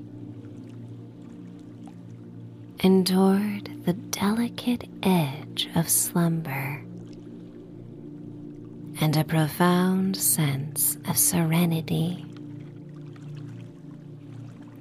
And 2.81 3.07
toward 3.07 3.85
the 3.87 3.95
delicate 3.95 4.85
edge 5.03 5.71
of 5.75 5.89
slumber. 5.89 6.85
And 9.01 9.17
a 9.17 9.25
profound 9.25 10.17
sense 10.17 10.99
of 11.09 11.17
serenity, 11.17 12.27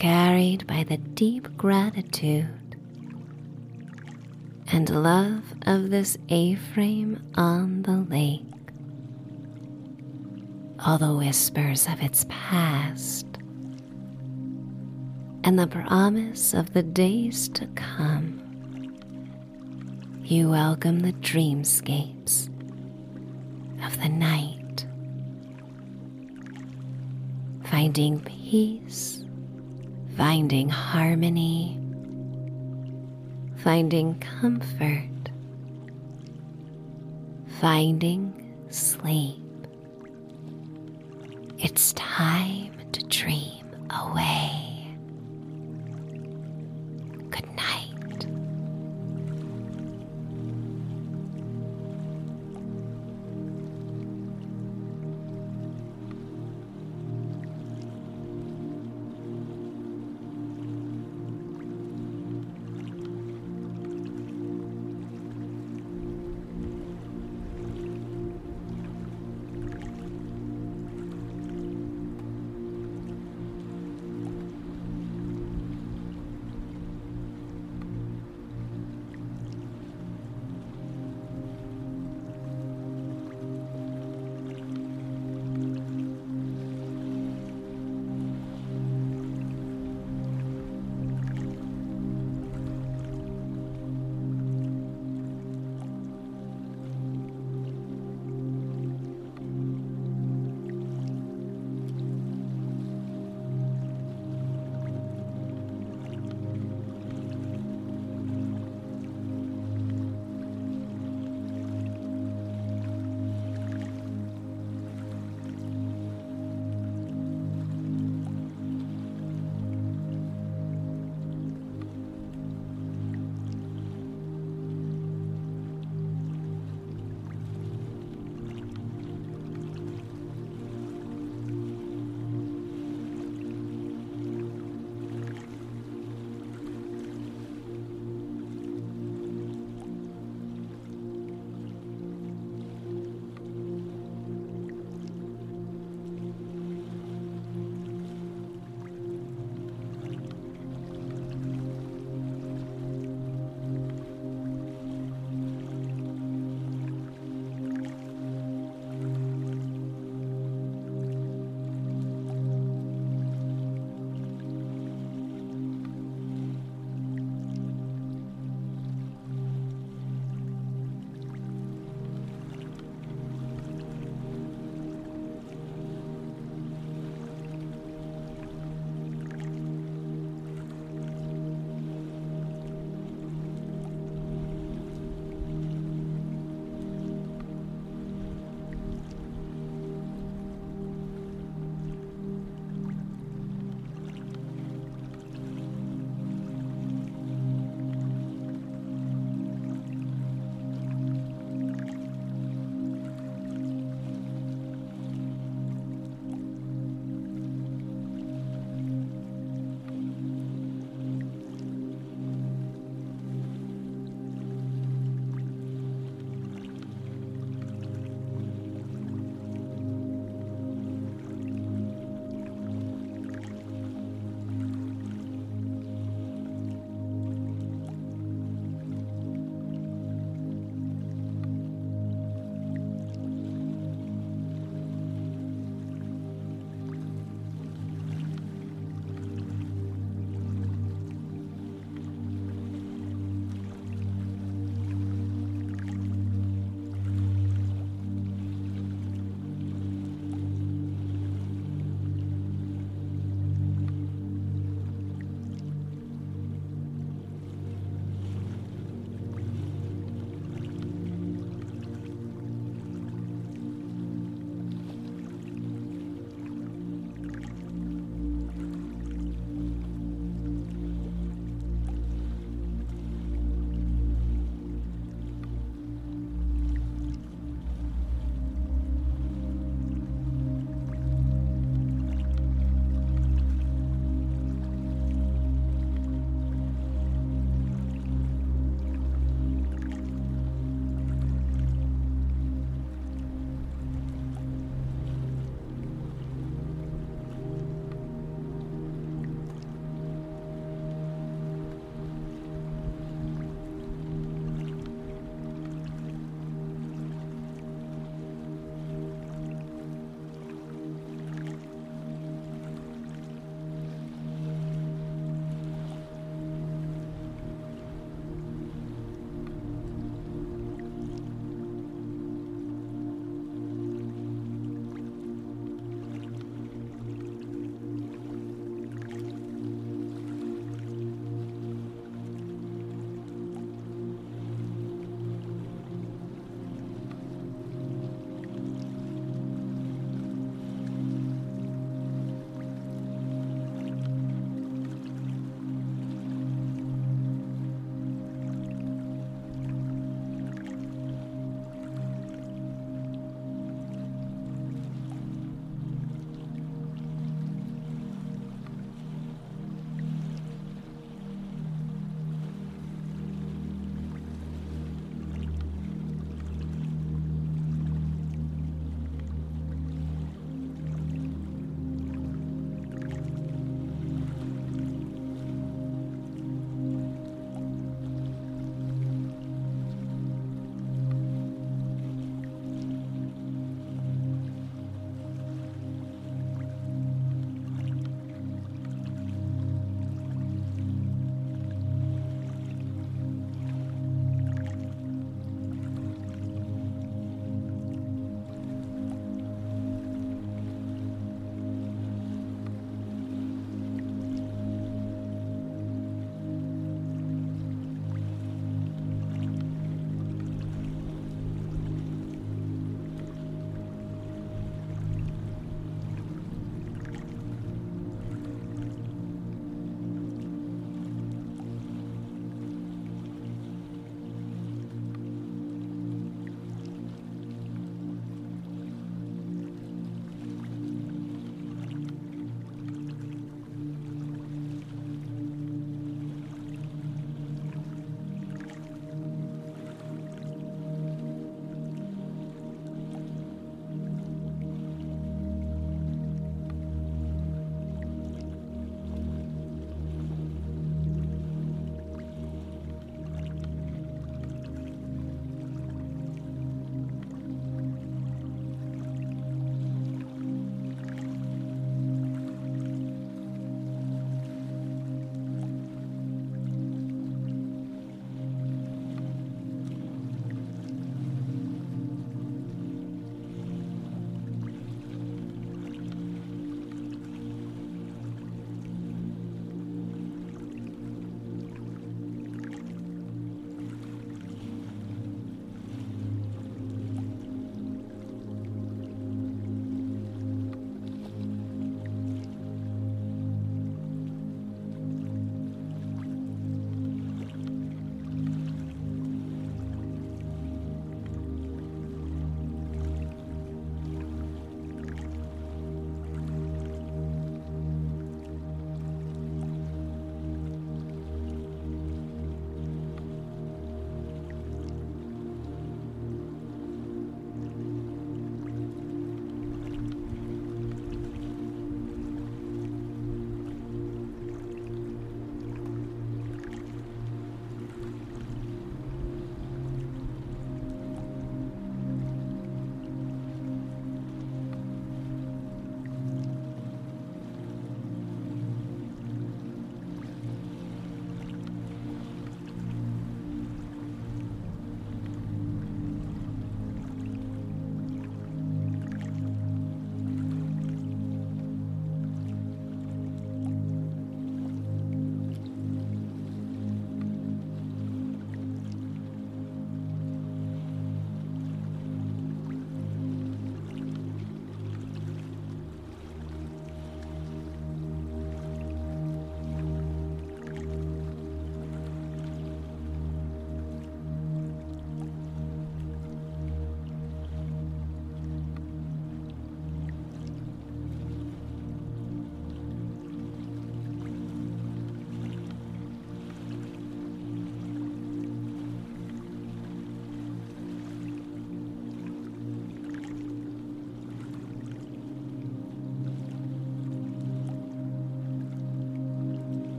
carried 0.00 0.66
by 0.66 0.82
the 0.82 0.98
deep 0.98 1.56
gratitude. 1.56 2.76
And 4.72 4.90
love 4.90 5.54
of 5.62 5.90
this 5.90 6.18
A 6.28 6.56
frame 6.56 7.22
on 7.36 7.82
the 7.82 7.98
lake. 7.98 8.53
All 10.86 10.98
the 10.98 11.14
whispers 11.14 11.88
of 11.88 12.02
its 12.02 12.26
past 12.28 13.26
and 15.42 15.58
the 15.58 15.66
promise 15.66 16.52
of 16.52 16.74
the 16.74 16.82
days 16.82 17.48
to 17.50 17.66
come. 17.68 18.42
You 20.24 20.50
welcome 20.50 21.00
the 21.00 21.14
dreamscapes 21.14 22.48
of 23.82 23.98
the 23.98 24.10
night, 24.10 24.84
finding 27.64 28.20
peace, 28.20 29.24
finding 30.18 30.68
harmony, 30.68 31.80
finding 33.56 34.18
comfort, 34.18 35.30
finding 37.58 38.66
sleep. 38.68 39.43
It's 41.64 41.94
time 41.94 42.74
to 42.92 43.02
dream 43.06 43.64
away. 43.88 44.94
Good 47.30 47.50
night. 47.56 47.83